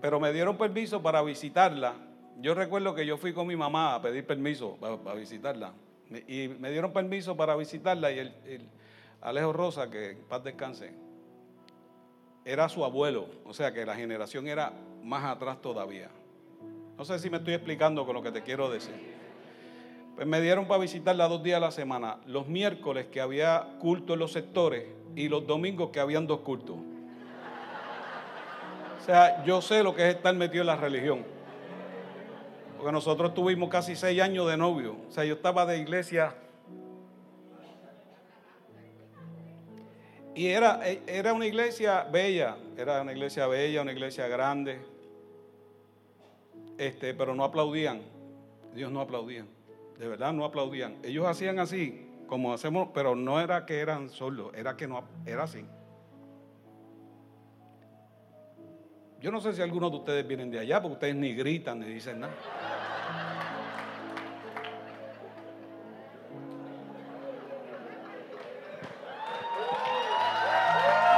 Pero 0.00 0.18
me 0.18 0.32
dieron 0.32 0.56
permiso 0.56 1.02
para 1.02 1.20
visitarla. 1.22 1.92
Yo 2.40 2.54
recuerdo 2.54 2.94
que 2.94 3.04
yo 3.04 3.18
fui 3.18 3.34
con 3.34 3.46
mi 3.46 3.56
mamá 3.56 3.94
a 3.94 4.02
pedir 4.02 4.26
permiso 4.26 4.78
para, 4.80 5.14
visitarla. 5.14 5.74
Y 6.26 6.48
me 6.48 6.70
dieron 6.70 6.92
permiso 6.92 7.36
para 7.36 7.54
visitarla 7.56 8.10
y 8.10 8.18
el, 8.18 8.34
el 8.46 8.68
Alejo 9.22 9.52
Rosa, 9.52 9.88
que 9.88 10.16
paz 10.28 10.42
descanse, 10.42 10.92
era 12.44 12.68
su 12.68 12.84
abuelo, 12.84 13.26
o 13.44 13.54
sea 13.54 13.72
que 13.72 13.86
la 13.86 13.94
generación 13.94 14.48
era 14.48 14.72
más 15.02 15.24
atrás 15.24 15.60
todavía. 15.62 16.10
No 16.98 17.04
sé 17.04 17.18
si 17.20 17.30
me 17.30 17.36
estoy 17.36 17.54
explicando 17.54 18.04
con 18.04 18.16
lo 18.16 18.22
que 18.22 18.32
te 18.32 18.42
quiero 18.42 18.68
decir. 18.68 18.94
Pues 20.16 20.26
me 20.26 20.40
dieron 20.40 20.66
para 20.66 20.80
visitarla 20.80 21.28
dos 21.28 21.42
días 21.42 21.58
a 21.58 21.60
la 21.60 21.70
semana, 21.70 22.18
los 22.26 22.48
miércoles 22.48 23.06
que 23.06 23.20
había 23.20 23.76
culto 23.78 24.14
en 24.14 24.18
los 24.18 24.32
sectores 24.32 24.86
y 25.14 25.28
los 25.28 25.46
domingos 25.46 25.90
que 25.90 26.00
habían 26.00 26.26
dos 26.26 26.40
cultos. 26.40 26.76
O 29.00 29.04
sea, 29.04 29.44
yo 29.44 29.62
sé 29.62 29.84
lo 29.84 29.94
que 29.94 30.08
es 30.08 30.16
estar 30.16 30.34
metido 30.34 30.62
en 30.62 30.66
la 30.66 30.76
religión. 30.76 31.24
Porque 32.76 32.92
nosotros 32.92 33.34
tuvimos 33.34 33.68
casi 33.68 33.94
seis 33.96 34.20
años 34.20 34.48
de 34.48 34.56
novio. 34.56 34.96
O 35.08 35.12
sea, 35.12 35.24
yo 35.24 35.34
estaba 35.34 35.64
de 35.64 35.78
iglesia 35.78 36.34
Y 40.34 40.46
era, 40.46 40.80
era 41.06 41.34
una 41.34 41.46
iglesia 41.46 42.04
bella, 42.04 42.56
era 42.76 43.02
una 43.02 43.12
iglesia 43.12 43.46
bella, 43.46 43.82
una 43.82 43.92
iglesia 43.92 44.28
grande, 44.28 44.80
este, 46.78 47.12
pero 47.12 47.34
no 47.34 47.44
aplaudían. 47.44 48.00
Dios 48.74 48.90
no 48.90 49.02
aplaudían, 49.02 49.46
de 49.98 50.08
verdad 50.08 50.32
no 50.32 50.46
aplaudían. 50.46 50.96
Ellos 51.02 51.26
hacían 51.26 51.58
así, 51.58 52.08
como 52.26 52.54
hacemos, 52.54 52.88
pero 52.94 53.14
no 53.14 53.40
era 53.40 53.66
que 53.66 53.80
eran 53.80 54.08
sordos, 54.08 54.54
era 54.54 54.76
que 54.76 54.88
no, 54.88 55.04
era 55.26 55.42
así. 55.42 55.66
Yo 59.20 59.30
no 59.30 59.40
sé 59.40 59.52
si 59.52 59.62
algunos 59.62 59.90
de 59.92 59.98
ustedes 59.98 60.26
vienen 60.26 60.50
de 60.50 60.58
allá, 60.58 60.80
porque 60.80 60.94
ustedes 60.94 61.14
ni 61.14 61.34
gritan 61.34 61.78
ni 61.78 61.86
dicen 61.86 62.20
nada. 62.20 62.34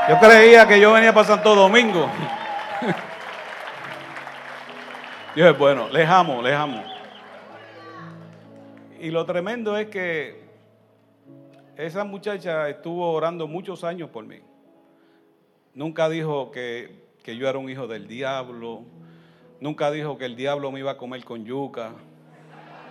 Yo 0.07 0.21
creía 0.21 0.69
que 0.69 0.79
yo 0.79 0.93
venía 0.93 1.15
para 1.15 1.27
Santo 1.27 1.55
Domingo. 1.55 2.07
Dios 5.35 5.51
es 5.51 5.59
bueno, 5.59 5.89
les 5.89 6.07
amo, 6.07 6.43
les 6.43 6.55
amo. 6.55 6.85
Y 9.01 9.11
lo 9.11 9.25
tremendo 9.25 9.79
es 9.79 9.89
que 9.89 10.45
esa 11.77 12.05
muchacha 12.05 12.69
estuvo 12.69 13.13
orando 13.13 13.49
muchos 13.49 13.83
años 13.83 14.11
por 14.11 14.27
mí. 14.27 14.41
Nunca 15.73 16.11
dijo 16.11 16.51
que, 16.51 17.07
que 17.23 17.37
yo 17.37 17.49
era 17.49 17.59
un 17.59 17.71
hijo 17.71 17.87
del 17.87 18.07
diablo. 18.07 18.83
Nunca 19.59 19.91
dijo 19.91 20.19
que 20.19 20.27
el 20.27 20.37
diablo 20.37 20.71
me 20.71 20.81
iba 20.81 20.91
a 20.91 20.99
comer 20.99 21.25
con 21.25 21.47
yuca. 21.47 21.93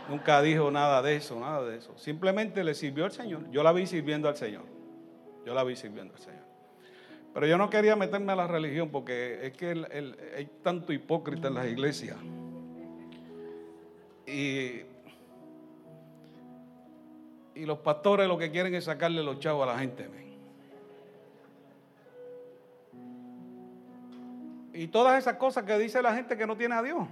Nunca 0.09 0.41
dijo 0.41 0.71
nada 0.71 1.03
de 1.03 1.17
eso, 1.17 1.39
nada 1.39 1.63
de 1.63 1.77
eso. 1.77 1.95
Simplemente 1.97 2.63
le 2.63 2.73
sirvió 2.73 3.05
al 3.05 3.11
Señor. 3.11 3.51
Yo 3.51 3.61
la 3.61 3.71
vi 3.71 3.85
sirviendo 3.85 4.27
al 4.27 4.35
Señor. 4.35 4.63
Yo 5.45 5.53
la 5.53 5.63
vi 5.63 5.75
sirviendo 5.75 6.15
al 6.15 6.19
Señor. 6.19 6.42
Pero 7.33 7.47
yo 7.47 7.57
no 7.57 7.69
quería 7.69 7.95
meterme 7.95 8.31
a 8.33 8.35
la 8.35 8.47
religión 8.47 8.89
porque 8.89 9.47
es 9.47 9.53
que 9.53 9.85
hay 10.37 10.49
tanto 10.61 10.93
hipócrita 10.93 11.47
en 11.47 11.55
las 11.55 11.67
iglesias. 11.67 12.17
Y, 14.27 14.81
y 17.55 17.65
los 17.65 17.79
pastores 17.79 18.27
lo 18.27 18.37
que 18.37 18.51
quieren 18.51 18.73
es 18.75 18.85
sacarle 18.85 19.23
los 19.23 19.39
chavos 19.39 19.67
a 19.67 19.73
la 19.73 19.79
gente. 19.79 20.07
Y 24.73 24.87
todas 24.87 25.19
esas 25.19 25.35
cosas 25.35 25.63
que 25.63 25.77
dice 25.77 26.01
la 26.01 26.15
gente 26.15 26.35
que 26.35 26.47
no 26.47 26.57
tiene 26.57 26.75
a 26.75 26.81
Dios. 26.81 27.07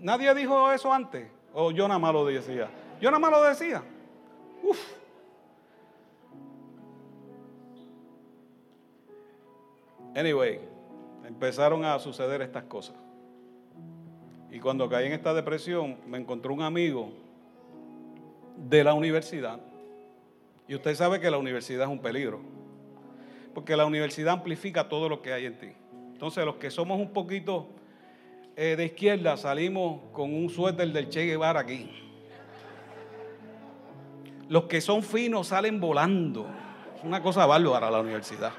Nadie 0.00 0.34
dijo 0.34 0.72
eso 0.72 0.92
antes. 0.92 1.28
O 1.52 1.70
yo 1.70 1.86
nada 1.86 2.00
más 2.00 2.12
lo 2.12 2.24
decía. 2.26 2.68
Yo 3.00 3.10
nada 3.10 3.18
más 3.18 3.30
lo 3.30 3.42
decía. 3.42 3.82
Uf. 4.62 5.03
Anyway, 10.14 10.60
empezaron 11.26 11.84
a 11.84 11.98
suceder 11.98 12.40
estas 12.40 12.64
cosas. 12.64 12.94
Y 14.50 14.60
cuando 14.60 14.88
caí 14.88 15.06
en 15.06 15.12
esta 15.12 15.34
depresión, 15.34 15.96
me 16.06 16.18
encontró 16.18 16.54
un 16.54 16.62
amigo 16.62 17.10
de 18.56 18.84
la 18.84 18.94
universidad. 18.94 19.58
Y 20.68 20.76
usted 20.76 20.94
sabe 20.94 21.18
que 21.18 21.30
la 21.30 21.38
universidad 21.38 21.82
es 21.82 21.88
un 21.88 21.98
peligro. 21.98 22.40
Porque 23.52 23.76
la 23.76 23.86
universidad 23.86 24.34
amplifica 24.34 24.88
todo 24.88 25.08
lo 25.08 25.20
que 25.20 25.32
hay 25.32 25.46
en 25.46 25.58
ti. 25.58 25.72
Entonces, 26.12 26.44
los 26.44 26.56
que 26.56 26.70
somos 26.70 27.00
un 27.00 27.12
poquito 27.12 27.66
eh, 28.54 28.76
de 28.76 28.84
izquierda 28.84 29.36
salimos 29.36 30.00
con 30.12 30.32
un 30.32 30.48
suéter 30.48 30.92
del 30.92 31.08
Che 31.08 31.24
Guevara 31.24 31.60
aquí. 31.60 31.90
Los 34.48 34.64
que 34.64 34.80
son 34.80 35.02
finos 35.02 35.48
salen 35.48 35.80
volando. 35.80 36.46
Es 36.96 37.02
una 37.02 37.20
cosa 37.20 37.44
bárbara 37.46 37.90
la 37.90 38.00
universidad 38.00 38.52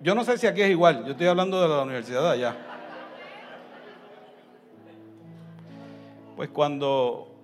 Yo 0.00 0.14
no 0.14 0.24
sé 0.24 0.38
si 0.38 0.46
aquí 0.46 0.62
es 0.62 0.70
igual, 0.70 1.04
yo 1.04 1.12
estoy 1.12 1.26
hablando 1.26 1.60
de 1.60 1.68
la 1.68 1.82
universidad 1.82 2.22
de 2.22 2.30
allá. 2.30 2.56
Pues 6.36 6.50
cuando 6.50 7.34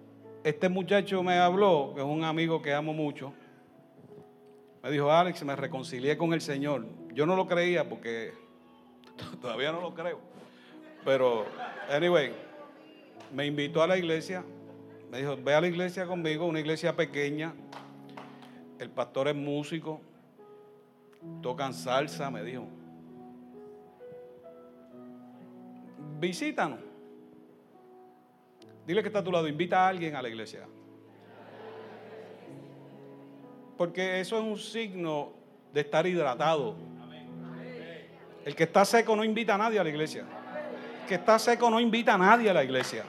este 0.45 0.69
muchacho 0.69 1.23
me 1.23 1.39
habló, 1.39 1.93
que 1.95 2.01
es 2.01 2.07
un 2.07 2.25
amigo 2.25 2.61
que 2.61 2.75
amo 2.75 2.93
mucho, 2.93 3.33
me 4.83 4.91
dijo, 4.91 5.11
Alex, 5.11 5.45
me 5.45 5.55
reconcilié 5.55 6.17
con 6.19 6.33
el 6.35 6.41
Señor. 6.41 6.87
Yo 7.15 7.25
no 7.25 7.37
lo 7.37 7.47
creía 7.47 7.89
porque 7.89 8.33
todavía 9.41 9.73
no 9.73 9.81
lo 9.81 9.95
creo. 9.95 10.19
Pero, 11.05 11.47
anyway, 11.91 12.33
me 13.33 13.47
invitó 13.47 13.83
a 13.83 13.87
la 13.87 13.97
iglesia. 13.97 14.45
Me 15.11 15.19
dijo, 15.19 15.37
ve 15.37 15.55
a 15.55 15.61
la 15.61 15.69
iglesia 15.69 16.07
conmigo, 16.07 16.47
una 16.47 16.61
iglesia 16.61 16.97
pequeña. 16.97 17.55
El 18.79 18.91
pastor 18.91 19.29
es 19.29 19.37
músico. 19.37 20.01
Tocan 21.41 21.73
salsa, 21.75 22.31
me 22.31 22.43
dijo. 22.43 22.67
Visítanos. 26.19 26.81
Dile 28.87 29.03
que 29.03 29.09
está 29.09 29.21
a 29.21 29.25
tu 29.25 29.31
lado, 29.31 29.47
invita 29.47 29.85
a 29.85 29.89
alguien 29.89 30.17
a 30.17 30.23
la 30.23 30.29
iglesia. 30.29 30.67
Porque 33.77 34.21
eso 34.21 34.37
es 34.39 34.45
un 34.45 34.59
signo 34.59 35.33
de 35.73 35.81
estar 35.81 36.07
hidratado. 36.07 36.77
El 38.45 38.57
que 38.57 38.65
está 38.65 38.85
seco 38.85 39.15
no 39.15 39.25
invita 39.25 39.55
a 39.55 39.59
nadie 39.59 39.79
a 39.79 39.85
la 39.85 39.91
iglesia. 39.91 40.25
El 41.03 41.09
que 41.09 41.15
está 41.15 41.39
seco 41.39 41.71
no 41.71 41.81
invita 41.81 42.15
a 42.15 42.19
nadie 42.19 42.51
a 42.51 42.55
la 42.55 42.65
iglesia. 42.65 43.05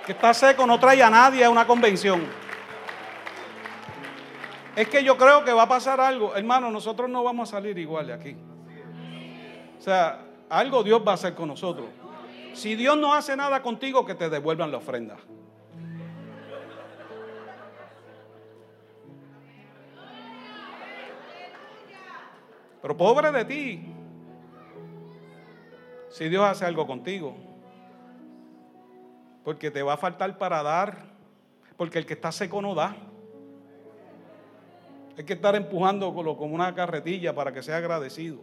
El 0.00 0.06
que 0.06 0.12
está 0.12 0.34
seco 0.34 0.66
no 0.66 0.78
trae 0.78 1.02
a 1.02 1.10
nadie 1.10 1.44
a 1.44 1.50
una 1.50 1.66
convención. 1.66 2.47
Es 4.78 4.88
que 4.88 5.02
yo 5.02 5.16
creo 5.16 5.44
que 5.44 5.52
va 5.52 5.64
a 5.64 5.68
pasar 5.68 6.00
algo. 6.00 6.36
Hermano, 6.36 6.70
nosotros 6.70 7.10
no 7.10 7.24
vamos 7.24 7.48
a 7.48 7.56
salir 7.56 7.76
igual 7.78 8.06
de 8.06 8.12
aquí. 8.12 8.36
O 9.76 9.82
sea, 9.82 10.24
algo 10.48 10.84
Dios 10.84 11.02
va 11.04 11.10
a 11.10 11.14
hacer 11.14 11.34
con 11.34 11.48
nosotros. 11.48 11.88
Si 12.52 12.76
Dios 12.76 12.96
no 12.96 13.12
hace 13.12 13.36
nada 13.36 13.60
contigo, 13.60 14.06
que 14.06 14.14
te 14.14 14.30
devuelvan 14.30 14.70
la 14.70 14.76
ofrenda. 14.76 15.16
Pero 22.80 22.96
pobre 22.96 23.32
de 23.32 23.44
ti, 23.46 23.84
si 26.08 26.28
Dios 26.28 26.44
hace 26.44 26.64
algo 26.64 26.86
contigo. 26.86 27.36
Porque 29.42 29.72
te 29.72 29.82
va 29.82 29.94
a 29.94 29.96
faltar 29.96 30.38
para 30.38 30.62
dar. 30.62 31.06
Porque 31.76 31.98
el 31.98 32.06
que 32.06 32.14
está 32.14 32.30
seco 32.30 32.62
no 32.62 32.76
da. 32.76 33.07
Hay 35.18 35.24
que 35.24 35.32
estar 35.32 35.56
empujando 35.56 36.14
como 36.14 36.54
una 36.54 36.72
carretilla 36.72 37.34
para 37.34 37.52
que 37.52 37.60
sea 37.60 37.78
agradecido. 37.78 38.38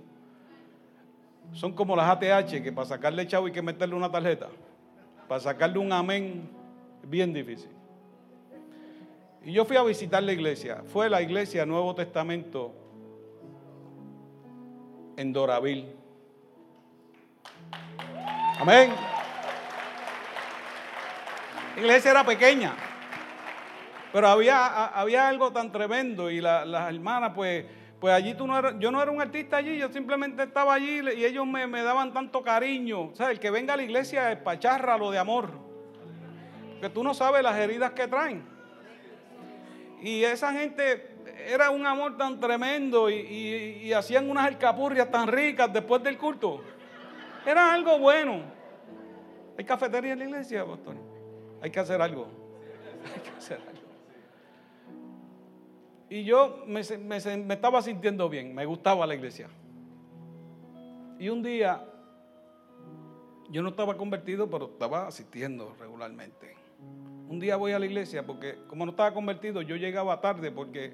Son 1.53 1.71
como 1.71 1.95
las 1.95 2.09
ATH 2.09 2.61
que 2.61 2.73
para 2.73 2.85
sacarle 2.85 3.25
chavo 3.25 3.45
hay 3.45 3.53
que 3.53 3.61
meterle 3.61 3.95
una 3.95 4.11
tarjeta. 4.11 4.49
Para 5.29 5.39
sacarle 5.39 5.79
un 5.79 5.93
amén, 5.93 6.49
bien 7.01 7.31
difícil. 7.31 7.69
Y 9.45 9.53
yo 9.53 9.63
fui 9.63 9.77
a 9.77 9.83
visitar 9.83 10.21
la 10.21 10.33
iglesia. 10.33 10.83
Fue 10.87 11.09
la 11.09 11.21
iglesia 11.21 11.65
Nuevo 11.65 11.95
Testamento 11.95 12.73
en 15.15 15.31
Doraville. 15.31 15.95
Amén. 18.59 18.91
La 21.75 21.81
iglesia 21.81 22.11
era 22.11 22.25
pequeña, 22.25 22.73
pero 24.15 24.29
había, 24.29 24.85
había 24.85 25.27
algo 25.27 25.51
tan 25.51 25.73
tremendo 25.73 26.31
y 26.31 26.39
las 26.39 26.89
hermanas, 26.89 27.33
pues, 27.35 27.65
pues 27.99 28.13
allí 28.13 28.33
tú 28.33 28.47
no 28.47 28.57
eras, 28.57 28.75
yo 28.79 28.89
no 28.89 29.01
era 29.03 29.11
un 29.11 29.19
artista 29.19 29.57
allí, 29.57 29.77
yo 29.77 29.91
simplemente 29.91 30.43
estaba 30.43 30.73
allí 30.73 31.01
y 31.17 31.25
ellos 31.25 31.45
me, 31.45 31.67
daban 31.83 32.13
tanto 32.13 32.41
cariño. 32.41 33.09
O 33.09 33.13
sea, 33.13 33.29
el 33.29 33.41
que 33.41 33.51
venga 33.51 33.73
a 33.73 33.75
la 33.75 33.83
iglesia 33.83 34.31
es 34.31 34.39
lo 34.97 35.11
de 35.11 35.17
amor, 35.17 35.49
porque 36.71 36.89
tú 36.91 37.03
no 37.03 37.13
sabes 37.13 37.43
las 37.43 37.57
heridas 37.57 37.91
que 37.91 38.07
traen. 38.07 38.47
Y 40.01 40.23
esa 40.23 40.53
gente 40.53 41.17
era 41.45 41.69
un 41.69 41.85
amor 41.85 42.15
tan 42.15 42.39
tremendo 42.39 43.09
y, 43.09 43.15
y 43.83 43.91
hacían 43.91 44.29
unas 44.29 44.45
alcapurrias 44.45 45.11
tan 45.11 45.27
ricas 45.27 45.73
después 45.73 46.01
del 46.01 46.17
culto. 46.17 46.63
Era 47.45 47.73
algo 47.73 47.99
bueno. 47.99 48.43
¿Hay 49.57 49.65
cafetería 49.65 50.13
en 50.13 50.19
la 50.19 50.25
iglesia, 50.25 50.65
pastor? 50.65 50.95
Hay 51.61 51.69
que 51.69 51.81
hacer 51.81 52.01
algo. 52.01 52.29
Hay 53.13 53.21
que 53.21 53.37
hacer 53.37 53.59
algo. 53.59 53.74
Y 56.09 56.23
yo 56.23 56.63
me, 56.67 56.81
me, 56.97 57.53
estaba 57.53 57.81
sintiendo 57.81 58.29
bien, 58.29 58.53
me 58.53 58.65
gustaba 58.65 59.07
la 59.07 59.15
iglesia. 59.15 59.49
Y 61.17 61.29
un 61.29 61.41
día, 61.41 61.83
yo 63.49 63.61
no 63.63 63.69
estaba 63.69 63.97
convertido, 63.97 64.49
pero 64.49 64.65
estaba 64.65 65.07
asistiendo 65.07 65.75
regularmente. 65.79 66.55
Un 67.27 67.39
día 67.39 67.55
voy 67.55 67.71
a 67.71 67.79
la 67.79 67.85
iglesia 67.85 68.25
porque 68.25 68.55
como 68.67 68.85
no 68.85 68.91
estaba 68.91 69.13
convertido, 69.13 69.61
yo 69.61 69.75
llegaba 69.75 70.21
tarde 70.21 70.51
porque 70.51 70.93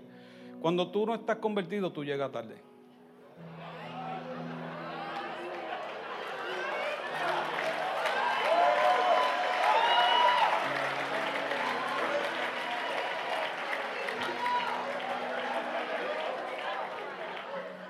cuando 0.62 0.92
tú 0.92 1.06
no 1.06 1.16
estás 1.16 1.38
convertido, 1.38 1.92
tú 1.92 2.06
llegas 2.06 2.32
tarde. 2.32 2.71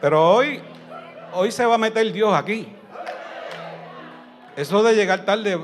Pero 0.02 0.36
hoy, 0.36 0.60
hoy 1.34 1.52
se 1.52 1.64
va 1.64 1.76
a 1.76 1.78
meter 1.78 2.12
Dios 2.12 2.34
aquí. 2.34 2.68
Eso 4.56 4.82
de 4.82 4.95
llegar 4.95 5.24
tarde, 5.24 5.58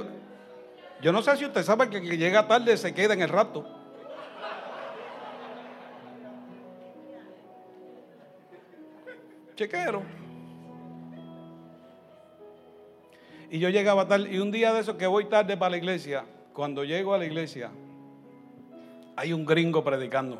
yo 1.01 1.11
no 1.11 1.21
sé 1.21 1.35
si 1.37 1.45
usted 1.45 1.63
sabe 1.63 1.89
que 1.89 2.01
que 2.01 2.17
llega 2.17 2.47
tarde 2.47 2.77
se 2.77 2.93
queda 2.93 3.15
en 3.15 3.21
el 3.21 3.29
rato. 3.29 3.65
Chequero. 9.55 10.03
Y 13.49 13.59
yo 13.59 13.69
llegaba 13.69 14.07
tarde, 14.07 14.29
y 14.31 14.37
un 14.37 14.51
día 14.51 14.71
de 14.71 14.81
eso 14.81 14.97
que 14.97 15.07
voy 15.07 15.25
tarde 15.25 15.57
para 15.57 15.71
la 15.71 15.77
iglesia, 15.77 16.25
cuando 16.53 16.83
llego 16.83 17.13
a 17.15 17.17
la 17.17 17.25
iglesia, 17.25 17.71
hay 19.15 19.33
un 19.33 19.45
gringo 19.45 19.83
predicando. 19.83 20.37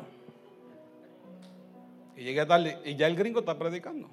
Y 2.18 2.24
llegué 2.24 2.44
tarde 2.44 2.80
y 2.84 2.96
ya 2.96 3.06
el 3.06 3.14
gringo 3.14 3.38
está 3.38 3.56
predicando. 3.56 4.10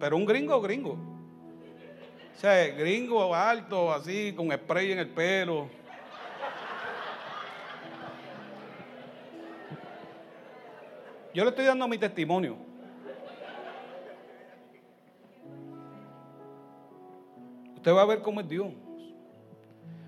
Pero 0.00 0.16
un 0.16 0.24
gringo 0.24 0.62
gringo. 0.62 0.92
O 0.92 2.40
sea, 2.40 2.66
gringo 2.68 3.34
alto, 3.34 3.92
así, 3.92 4.32
con 4.34 4.50
spray 4.50 4.92
en 4.92 4.98
el 5.00 5.10
pelo. 5.10 5.68
Yo 11.34 11.44
le 11.44 11.50
estoy 11.50 11.66
dando 11.66 11.86
mi 11.86 11.98
testimonio. 11.98 12.56
Usted 17.76 17.92
va 17.92 18.02
a 18.02 18.06
ver 18.06 18.22
cómo 18.22 18.40
es 18.40 18.48
Dios. 18.48 18.72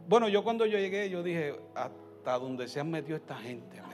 Bueno, 0.09 0.31
yo 0.31 0.43
cuando 0.43 0.65
yo 0.65 0.79
llegué, 0.79 1.11
yo 1.11 1.23
dije, 1.23 1.55
hasta 1.75 2.39
donde 2.39 2.67
se 2.67 2.81
han 2.81 2.91
metido 2.91 3.19
esta 3.19 3.37
gente. 3.37 3.86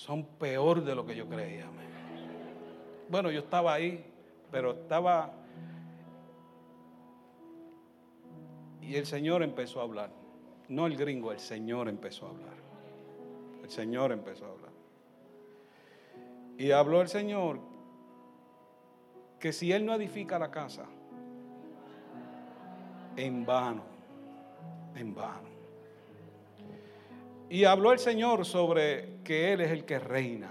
Son 0.00 0.24
peor 0.24 0.82
de 0.82 0.94
lo 0.94 1.04
que 1.04 1.14
yo 1.14 1.28
creía. 1.28 1.66
Bueno, 3.10 3.30
yo 3.30 3.40
estaba 3.40 3.74
ahí, 3.74 4.02
pero 4.50 4.70
estaba... 4.72 5.30
Y 8.80 8.96
el 8.96 9.04
Señor 9.04 9.42
empezó 9.42 9.80
a 9.80 9.82
hablar. 9.82 10.10
No 10.68 10.86
el 10.86 10.96
gringo, 10.96 11.32
el 11.32 11.38
Señor 11.38 11.86
empezó 11.86 12.26
a 12.26 12.30
hablar. 12.30 12.54
El 13.62 13.68
Señor 13.68 14.12
empezó 14.12 14.46
a 14.46 14.48
hablar. 14.48 14.72
Y 16.56 16.70
habló 16.70 17.02
el 17.02 17.08
Señor 17.08 17.60
que 19.38 19.52
si 19.52 19.70
Él 19.70 19.84
no 19.84 19.94
edifica 19.94 20.38
la 20.38 20.50
casa, 20.50 20.86
en 23.16 23.44
vano, 23.44 23.82
en 24.94 25.14
vano. 25.14 25.59
Y 27.50 27.64
habló 27.64 27.92
el 27.92 27.98
Señor 27.98 28.46
sobre 28.46 29.18
que 29.24 29.52
Él 29.52 29.60
es 29.60 29.72
el 29.72 29.84
que 29.84 29.98
reina. 29.98 30.50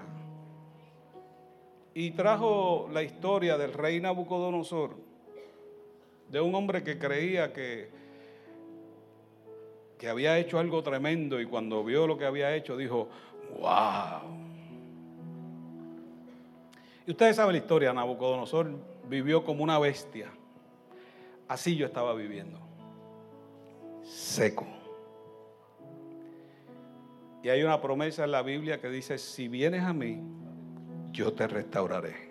Y 1.94 2.12
trajo 2.12 2.90
la 2.92 3.02
historia 3.02 3.58
del 3.58 3.72
rey 3.72 4.02
Nabucodonosor, 4.02 4.98
de 6.30 6.42
un 6.42 6.54
hombre 6.54 6.84
que 6.84 7.00
creía 7.00 7.54
que, 7.54 7.90
que 9.98 10.10
había 10.10 10.38
hecho 10.38 10.60
algo 10.60 10.84
tremendo 10.84 11.40
y 11.40 11.46
cuando 11.46 11.86
vio 11.86 12.06
lo 12.06 12.18
que 12.18 12.26
había 12.26 12.54
hecho 12.54 12.76
dijo, 12.76 13.08
wow. 13.60 14.30
Y 17.08 17.12
ustedes 17.12 17.38
saben 17.38 17.54
la 17.54 17.60
historia, 17.60 17.94
Nabucodonosor 17.94 18.72
vivió 19.08 19.46
como 19.46 19.64
una 19.64 19.80
bestia. 19.80 20.30
Así 21.48 21.78
yo 21.78 21.86
estaba 21.86 22.14
viviendo. 22.14 22.60
Seco 24.04 24.79
Y 27.42 27.50
hay 27.50 27.64
una 27.64 27.80
promesa 27.80 28.26
en 28.26 28.32
la 28.32 28.42
Biblia 28.42 28.82
que 28.82 28.90
dice, 28.90 29.18
si 29.18 29.48
vienes 29.48 29.84
a 29.84 29.94
mí, 29.94 30.22
yo 31.12 31.32
te 31.34 31.48
restauraré. 31.48 32.30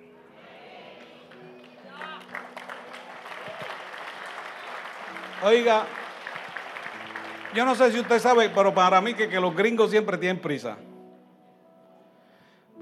Oiga, 5.42 5.86
yo 7.54 7.64
no 7.64 7.74
sé 7.74 7.92
si 7.92 8.00
usted 8.00 8.18
sabe, 8.18 8.50
pero 8.50 8.74
para 8.74 9.00
mí 9.00 9.14
que, 9.14 9.28
los 9.40 9.54
gringos 9.54 9.90
siempre 9.90 10.18
tienen 10.18 10.40
prisa. 10.40 10.76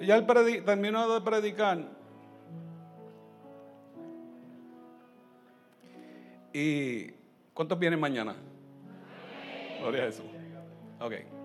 Ya 0.01 0.17
él 0.17 0.27
terminó 0.65 1.15
de 1.15 1.21
predicar. 1.21 1.79
¿Y 6.53 7.11
cuántos 7.53 7.79
vienen 7.79 8.01
mañana? 8.01 8.35
Gloria 9.81 10.03
a 10.03 10.07
Jesús. 10.07 10.25
Ok. 11.01 11.36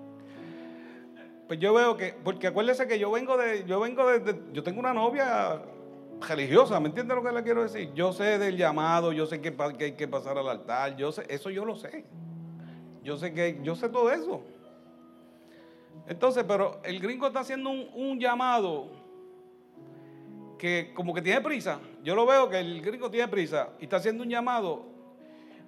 Pues 1.51 1.59
yo 1.59 1.73
veo 1.73 1.97
que, 1.97 2.13
porque 2.13 2.47
acuérdese 2.47 2.87
que 2.87 2.97
yo 2.97 3.11
vengo 3.11 3.35
de, 3.35 3.65
yo 3.65 3.81
vengo 3.81 4.07
de, 4.07 4.41
yo 4.53 4.63
tengo 4.63 4.79
una 4.79 4.93
novia 4.93 5.61
religiosa, 6.25 6.79
¿me 6.79 6.87
entiende 6.87 7.13
lo 7.13 7.21
que 7.21 7.33
le 7.33 7.43
quiero 7.43 7.63
decir? 7.63 7.91
Yo 7.93 8.13
sé 8.13 8.39
del 8.39 8.55
llamado, 8.55 9.11
yo 9.11 9.25
sé 9.25 9.41
que, 9.41 9.53
hay 9.83 9.91
que 9.97 10.07
pasar 10.07 10.37
al 10.37 10.47
altar, 10.47 10.95
yo 10.95 11.11
sé, 11.11 11.25
eso 11.27 11.49
yo 11.49 11.65
lo 11.65 11.75
sé. 11.75 12.05
Yo 13.03 13.17
sé 13.17 13.33
que, 13.33 13.59
yo 13.63 13.75
sé 13.75 13.89
todo 13.89 14.09
eso. 14.13 14.41
Entonces, 16.07 16.45
pero 16.47 16.79
el 16.85 17.01
gringo 17.01 17.27
está 17.27 17.41
haciendo 17.41 17.69
un, 17.69 18.17
llamado 18.17 18.87
que 20.57 20.93
como 20.93 21.13
que 21.13 21.21
tiene 21.21 21.41
prisa. 21.41 21.81
Yo 22.01 22.15
lo 22.15 22.25
veo 22.25 22.47
que 22.47 22.59
el 22.59 22.81
gringo 22.81 23.11
tiene 23.11 23.27
prisa 23.27 23.71
y 23.77 23.83
está 23.83 23.97
haciendo 23.97 24.23
un 24.23 24.29
llamado. 24.29 24.85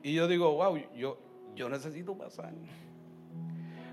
Y 0.02 0.14
yo 0.14 0.30
digo, 0.30 0.50
wow, 0.54 0.80
yo, 0.96 1.18
yo 1.56 1.68
necesito 1.68 2.18
pasar. 2.18 2.54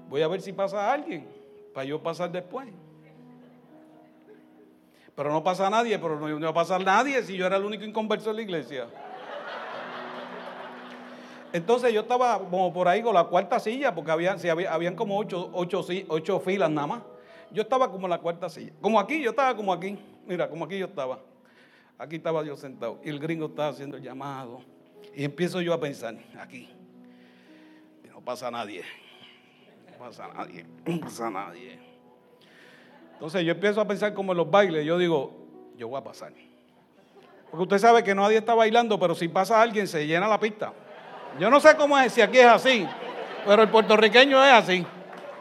Voy 0.09 0.23
a 0.23 0.29
ver 0.29 0.41
si 0.41 0.53
pasa 0.53 0.93
alguien 0.93 1.40
para 1.75 1.85
yo 1.85 2.03
pasar 2.03 2.31
después. 2.31 2.69
Pero 5.15 5.33
no 5.33 5.43
pasa 5.43 5.69
nadie, 5.69 5.99
pero 5.99 6.19
no, 6.19 6.29
no 6.29 6.41
va 6.41 6.51
a 6.51 6.55
pasar 6.55 6.83
nadie 6.83 7.23
si 7.23 7.37
yo 7.37 7.47
era 7.47 7.57
el 7.57 7.65
único 7.65 7.85
inconverso 7.85 8.31
en 8.31 8.37
la 8.37 8.43
iglesia. 8.43 8.87
Entonces 11.53 11.93
yo 11.93 12.03
estaba 12.03 12.39
como 12.39 12.73
por 12.73 12.87
ahí 12.87 13.03
con 13.03 13.15
la 13.15 13.25
cuarta 13.25 13.59
silla, 13.59 13.95
porque 13.95 14.11
había, 14.11 14.37
habían 14.71 14.95
como 14.95 15.19
ocho, 15.19 15.51
ocho, 15.53 16.41
filas 16.41 16.71
nada 16.71 16.87
más. 16.87 17.03
Yo 17.51 17.63
estaba 17.63 17.91
como 17.91 18.07
en 18.07 18.11
la 18.11 18.19
cuarta 18.19 18.49
silla. 18.49 18.73
Como 18.81 19.01
aquí, 19.01 19.21
yo 19.21 19.31
estaba 19.31 19.57
como 19.57 19.73
aquí. 19.73 19.99
Mira, 20.27 20.49
como 20.49 20.65
aquí 20.65 20.79
yo 20.79 20.87
estaba. 20.87 21.19
Aquí 21.99 22.17
estaba 22.17 22.45
yo 22.45 22.57
sentado. 22.57 23.01
Y 23.05 23.09
el 23.09 23.19
gringo 23.19 23.47
estaba 23.47 23.71
haciendo 23.71 23.97
el 23.97 24.03
llamado. 24.03 24.61
Y 25.15 25.25
empiezo 25.25 25.61
yo 25.61 25.75
a 25.75 25.81
pensar, 25.81 26.15
aquí. 26.39 26.69
No 28.09 28.21
pasa 28.21 28.51
nadie. 28.51 28.85
Pasa 30.01 30.29
nadie. 30.29 30.65
No 30.87 30.99
pasa 30.99 31.31
nadie. 31.31 31.79
Entonces 33.13 33.45
yo 33.45 33.53
empiezo 33.53 33.83
a 33.83 33.87
pensar 33.87 34.15
como 34.15 34.33
en 34.33 34.39
los 34.39 34.51
bailes. 34.51 34.87
Yo 34.87 34.97
digo, 34.97 35.31
yo 35.77 35.89
voy 35.89 36.01
a 36.01 36.03
pasar. 36.03 36.33
Porque 37.51 37.63
usted 37.65 37.79
sabe 37.79 38.03
que 38.03 38.15
nadie 38.15 38.39
está 38.39 38.55
bailando, 38.55 38.99
pero 38.99 39.15
si 39.15 39.29
pasa 39.29 39.61
alguien 39.61 39.87
se 39.87 40.07
llena 40.07 40.27
la 40.27 40.41
pista. 40.41 40.73
Yo 41.39 41.51
no 41.51 41.61
sé 41.61 41.77
cómo 41.77 41.99
es, 41.99 42.15
si 42.15 42.23
aquí 42.23 42.39
es 42.39 42.47
así, 42.47 42.89
pero 43.47 43.63
el 43.63 43.69
puertorriqueño 43.69 44.43
es 44.43 44.53
así. 44.53 44.87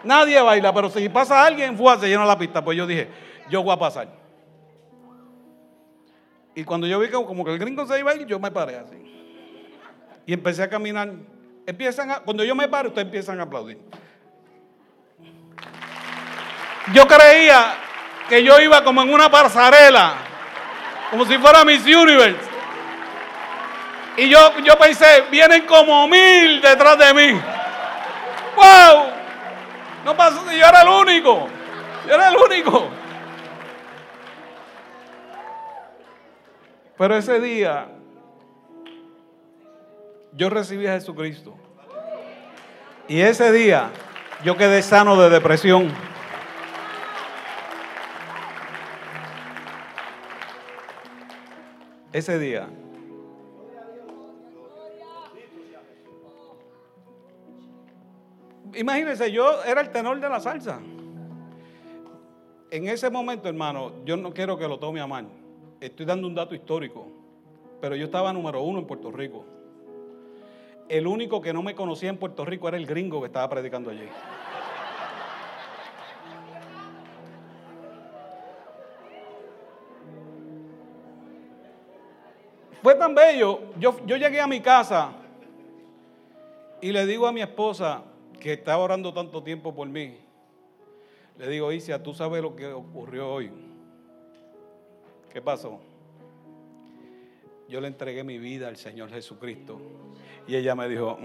Nadie 0.04 0.42
baila, 0.42 0.74
pero 0.74 0.90
si 0.90 1.08
pasa 1.08 1.46
alguien, 1.46 1.78
fue, 1.78 1.98
se 1.98 2.10
llena 2.10 2.26
la 2.26 2.38
pista. 2.38 2.62
Pues 2.62 2.78
yo 2.78 2.86
dije, 2.86 3.08
yo 3.50 3.64
voy 3.64 3.74
a 3.74 3.80
pasar. 3.80 4.10
Y 6.54 6.66
cuando 6.66 6.86
yo 6.86 7.00
vi 7.00 7.08
que 7.08 7.14
como 7.14 7.46
que 7.46 7.52
el 7.52 7.60
gringo 7.60 7.86
se 7.86 7.98
iba 7.98 8.12
a 8.12 8.16
ir, 8.16 8.26
yo 8.26 8.40
me 8.40 8.52
paré 8.52 8.76
así. 8.76 8.98
Y 10.26 10.34
empecé 10.34 10.64
a 10.64 10.70
caminar. 10.70 11.14
Empiezan 11.66 12.12
a, 12.12 12.20
cuando 12.20 12.44
yo 12.44 12.56
me 12.56 12.68
paro, 12.68 12.90
ustedes 12.90 13.06
empiezan 13.06 13.40
a 13.40 13.44
aplaudir. 13.44 13.80
Yo 16.94 17.08
creía 17.08 17.76
que 18.28 18.44
yo 18.44 18.60
iba 18.60 18.84
como 18.84 19.02
en 19.02 19.14
una 19.14 19.30
pasarela, 19.30 20.14
como 21.12 21.26
si 21.26 21.38
fuera 21.38 21.64
Miss 21.64 21.84
Universe. 21.84 22.50
Y 24.18 24.30
yo, 24.30 24.60
yo 24.60 24.78
pensé, 24.78 25.24
vienen 25.32 25.66
como 25.66 26.08
mil 26.08 26.62
detrás 26.62 26.98
de 26.98 27.14
mí. 27.14 27.42
¡Wow! 28.56 29.06
No 30.04 30.16
pasó, 30.16 30.44
yo 30.52 30.66
era 30.66 30.82
el 30.82 30.90
único. 30.90 31.48
Yo 32.08 32.16
era 32.16 32.30
el 32.30 32.36
único. 32.36 32.90
Pero 36.98 37.16
ese 37.16 37.40
día 37.40 37.88
yo 40.34 40.50
recibí 40.50 40.86
a 40.88 40.94
Jesucristo. 40.94 41.56
Y 43.08 43.22
ese 43.22 43.52
día 43.54 43.90
yo 44.44 44.58
quedé 44.58 44.82
sano 44.82 45.16
de 45.16 45.30
depresión. 45.30 46.09
Ese 52.20 52.38
día 52.38 52.68
Imagínense, 58.76 59.32
yo 59.32 59.64
era 59.64 59.80
el 59.80 59.90
tenor 59.90 60.20
de 60.20 60.28
la 60.28 60.42
salsa. 60.42 60.82
En 62.72 62.90
ese 62.90 63.10
momento, 63.10 63.48
hermano, 63.48 63.94
yo 64.04 64.18
no 64.18 64.34
quiero 64.34 64.58
que 64.58 64.68
lo 64.68 64.78
tome 64.80 65.00
a 65.00 65.08
mal. 65.08 65.28
Estoy 65.80 66.06
dando 66.06 66.28
un 66.28 66.36
dato 66.36 66.54
histórico. 66.54 67.08
Pero 67.80 67.96
yo 67.96 68.06
estaba 68.06 68.34
número 68.34 68.62
uno 68.64 68.80
en 68.80 68.86
Puerto 68.86 69.12
Rico. 69.12 69.46
El 70.90 71.08
único 71.08 71.40
que 71.40 71.54
no 71.54 71.64
me 71.64 71.74
conocía 71.74 72.10
en 72.10 72.18
Puerto 72.18 72.44
Rico 72.44 72.68
era 72.68 72.76
el 72.76 72.86
gringo 72.86 73.22
que 73.22 73.28
estaba 73.28 73.50
predicando 73.50 73.92
allí. 73.92 74.10
Fue 82.82 82.96
tan 82.96 83.14
bello. 83.14 83.60
Yo, 83.80 84.06
yo 84.06 84.18
llegué 84.18 84.40
a 84.40 84.48
mi 84.48 84.62
casa 84.62 85.14
y 86.82 86.92
le 86.92 87.06
digo 87.06 87.28
a 87.28 87.32
mi 87.32 87.42
esposa, 87.42 88.04
que 88.40 88.54
estaba 88.54 88.84
orando 88.84 89.14
tanto 89.14 89.44
tiempo 89.44 89.76
por 89.76 89.88
mí, 89.88 90.18
le 91.38 91.48
digo, 91.50 91.72
Isia, 91.72 92.02
tú 92.02 92.14
sabes 92.14 92.42
lo 92.42 92.56
que 92.56 92.68
ocurrió 92.68 93.32
hoy. 93.32 93.52
¿Qué 95.32 95.42
pasó? 95.42 95.80
Yo 97.68 97.80
le 97.80 97.88
entregué 97.88 98.24
mi 98.24 98.38
vida 98.40 98.68
al 98.68 98.78
Señor 98.78 99.10
Jesucristo. 99.10 99.80
Y 100.48 100.56
ella 100.56 100.74
me 100.74 100.90
dijo, 100.90 101.18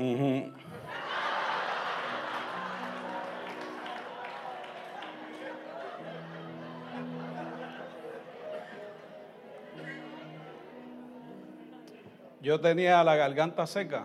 Yo 12.45 12.61
tenía 12.61 13.03
la 13.03 13.17
garganta 13.17 13.67
seca 13.67 14.05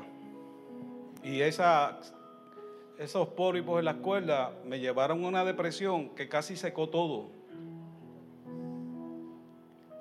y 1.21 1.41
esos 1.41 2.07
pólipos 3.35 3.79
en 3.79 3.85
la 3.85 3.91
escuela 3.91 4.53
me 4.65 4.79
llevaron 4.79 5.25
a 5.25 5.27
una 5.27 5.43
depresión 5.43 6.07
que 6.15 6.29
casi 6.29 6.55
secó 6.55 6.87
todo. 6.87 7.27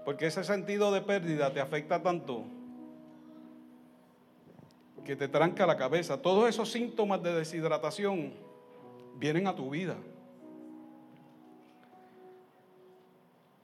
Porque 0.04 0.26
ese 0.26 0.44
sentido 0.44 0.92
de 0.92 1.00
pérdida 1.00 1.52
te 1.52 1.60
afecta 1.60 2.00
tanto 2.00 2.44
que 5.04 5.16
te 5.16 5.26
tranca 5.26 5.66
la 5.66 5.76
cabeza. 5.76 6.22
Todos 6.22 6.48
esos 6.48 6.70
síntomas 6.70 7.20
de 7.24 7.34
deshidratación 7.34 8.34
vienen 9.16 9.48
a 9.48 9.56
tu 9.56 9.68
vida. 9.70 9.96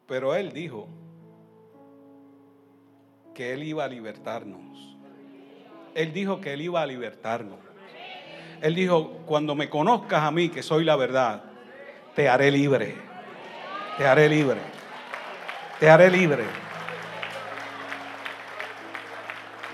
Pero 0.08 0.34
Él 0.34 0.52
dijo 0.52 0.88
que 3.34 3.52
Él 3.52 3.64
iba 3.64 3.84
a 3.84 3.88
libertarnos. 3.88 4.96
Él 5.94 6.12
dijo 6.12 6.40
que 6.40 6.52
Él 6.54 6.62
iba 6.62 6.80
a 6.82 6.86
libertarnos. 6.86 7.58
Él 8.62 8.74
dijo, 8.74 9.20
cuando 9.26 9.54
me 9.54 9.68
conozcas 9.68 10.22
a 10.22 10.30
mí, 10.30 10.48
que 10.48 10.62
soy 10.62 10.84
la 10.84 10.96
verdad, 10.96 11.44
te 12.14 12.28
haré 12.28 12.50
libre. 12.50 12.94
Te 13.98 14.06
haré 14.06 14.28
libre. 14.28 14.60
Te 15.78 15.90
haré 15.90 16.10
libre. 16.10 16.44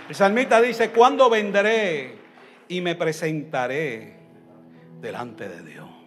El 0.08 0.14
salmista 0.14 0.60
dice, 0.60 0.90
¿cuándo 0.90 1.30
vendré 1.30 2.16
y 2.66 2.80
me 2.80 2.96
presentaré 2.96 4.16
delante 5.00 5.48
de 5.48 5.62
Dios? 5.62 5.99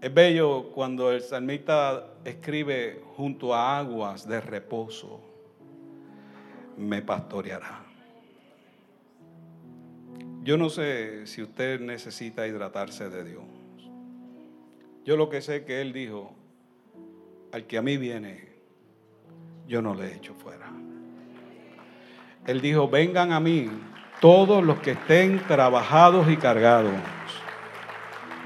Es 0.00 0.14
bello 0.14 0.70
cuando 0.72 1.12
el 1.12 1.20
salmista 1.20 2.14
escribe 2.24 3.02
junto 3.16 3.54
a 3.54 3.78
aguas 3.78 4.26
de 4.26 4.40
reposo, 4.40 5.20
me 6.78 7.02
pastoreará. 7.02 7.84
Yo 10.42 10.56
no 10.56 10.70
sé 10.70 11.26
si 11.26 11.42
usted 11.42 11.80
necesita 11.80 12.46
hidratarse 12.46 13.10
de 13.10 13.24
Dios. 13.24 13.44
Yo 15.04 15.18
lo 15.18 15.28
que 15.28 15.42
sé 15.42 15.56
es 15.56 15.62
que 15.64 15.82
Él 15.82 15.92
dijo, 15.92 16.34
al 17.52 17.66
que 17.66 17.76
a 17.76 17.82
mí 17.82 17.98
viene, 17.98 18.48
yo 19.68 19.82
no 19.82 19.94
le 19.94 20.14
echo 20.14 20.32
fuera. 20.32 20.72
Él 22.46 22.62
dijo, 22.62 22.88
vengan 22.88 23.32
a 23.32 23.40
mí 23.40 23.68
todos 24.18 24.64
los 24.64 24.78
que 24.78 24.92
estén 24.92 25.40
trabajados 25.46 26.26
y 26.30 26.38
cargados, 26.38 26.94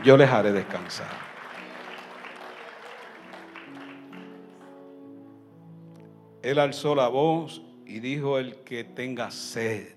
yo 0.03 0.17
les 0.17 0.29
haré 0.29 0.51
descansar. 0.51 1.24
Él 6.45 6.59
alzó 6.59 6.95
la 6.95 7.09
voz 7.09 7.63
y 7.87 8.01
dijo, 8.01 8.39
el 8.39 8.57
que 8.57 8.85
tenga 8.85 9.31
sed, 9.31 9.95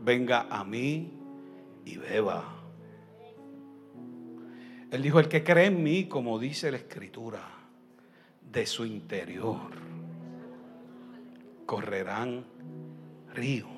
venga 0.00 0.48
a 0.50 0.64
mí 0.64 1.12
y 1.84 1.96
beba. 1.98 2.44
Él 4.90 5.02
dijo, 5.02 5.20
el 5.20 5.28
que 5.28 5.44
cree 5.44 5.66
en 5.66 5.84
mí, 5.84 6.06
como 6.06 6.40
dice 6.40 6.72
la 6.72 6.78
escritura, 6.78 7.42
de 8.42 8.66
su 8.66 8.84
interior 8.84 9.70
correrán 11.64 12.44
ríos 13.32 13.68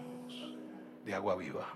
de 1.04 1.12
agua 1.12 1.36
viva. 1.36 1.68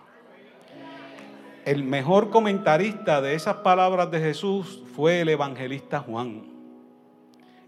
El 1.66 1.84
mejor 1.84 2.30
comentarista 2.30 3.20
de 3.20 3.34
esas 3.34 3.56
palabras 3.56 4.10
de 4.10 4.20
Jesús 4.20 4.82
fue 4.94 5.20
el 5.20 5.28
evangelista 5.28 6.00
Juan. 6.00 6.44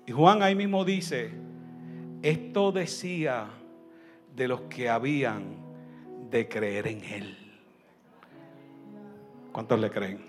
Y 0.07 0.13
Juan 0.13 0.43
ahí 0.43 0.55
mismo 0.55 0.87
dice, 0.87 1.48
esto 2.23 2.73
decía 2.73 3.47
de 4.35 4.49
los 4.49 4.63
que 4.63 4.89
habían 4.89 5.57
de 6.31 6.49
creer 6.49 6.89
en 6.89 7.05
Él. 7.05 7.37
¿Cuántos 9.53 9.81
le 9.81 9.91
creen? 9.91 10.21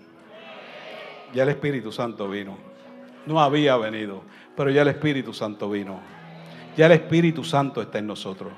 Ya 1.33 1.43
el 1.43 1.49
Espíritu 1.49 1.91
Santo 1.91 2.29
vino. 2.29 2.57
No 3.25 3.39
había 3.39 3.77
venido, 3.77 4.23
pero 4.55 4.71
ya 4.71 4.81
el 4.81 4.87
Espíritu 4.87 5.33
Santo 5.33 5.69
vino. 5.69 5.99
Ya 6.75 6.85
el 6.85 6.93
Espíritu 6.93 7.43
Santo 7.43 7.81
está 7.81 7.99
en 7.99 8.07
nosotros. 8.07 8.53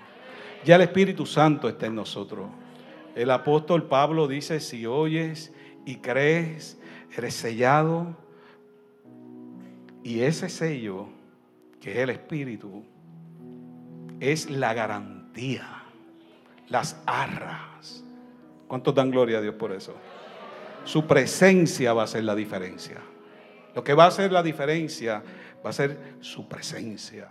Ya 0.64 0.76
el 0.76 0.82
Espíritu 0.82 1.26
Santo 1.26 1.68
está 1.68 1.88
en 1.88 1.96
nosotros. 1.96 2.48
El 3.16 3.32
apóstol 3.32 3.88
Pablo 3.88 4.28
dice, 4.28 4.60
si 4.60 4.86
oyes 4.86 5.54
y 5.86 5.96
crees, 5.98 6.80
eres 7.16 7.34
sellado. 7.34 8.16
Y 10.04 10.22
ese 10.22 10.50
sello, 10.50 11.08
que 11.80 11.92
es 11.92 11.98
el 11.98 12.12
Espíritu, 12.12 12.84
es 14.22 14.52
la 14.52 14.74
garantía, 14.76 15.84
las 16.70 17.02
arras. 17.08 18.04
¿Cuántos 18.68 18.94
dan 18.94 19.10
gloria 19.10 19.40
a 19.40 19.42
Dios 19.42 19.56
por 19.56 19.74
eso? 19.74 19.96
Su 20.86 21.08
presencia 21.08 21.92
va 21.94 22.04
a 22.04 22.08
ser 22.08 22.24
la 22.24 22.36
diferencia. 22.36 23.02
Lo 23.74 23.84
que 23.84 23.96
va 23.96 24.06
a 24.06 24.08
hacer 24.08 24.32
la 24.32 24.44
diferencia 24.44 25.24
va 25.66 25.72
a 25.72 25.74
ser 25.74 26.16
su 26.22 26.48
presencia. 26.48 27.30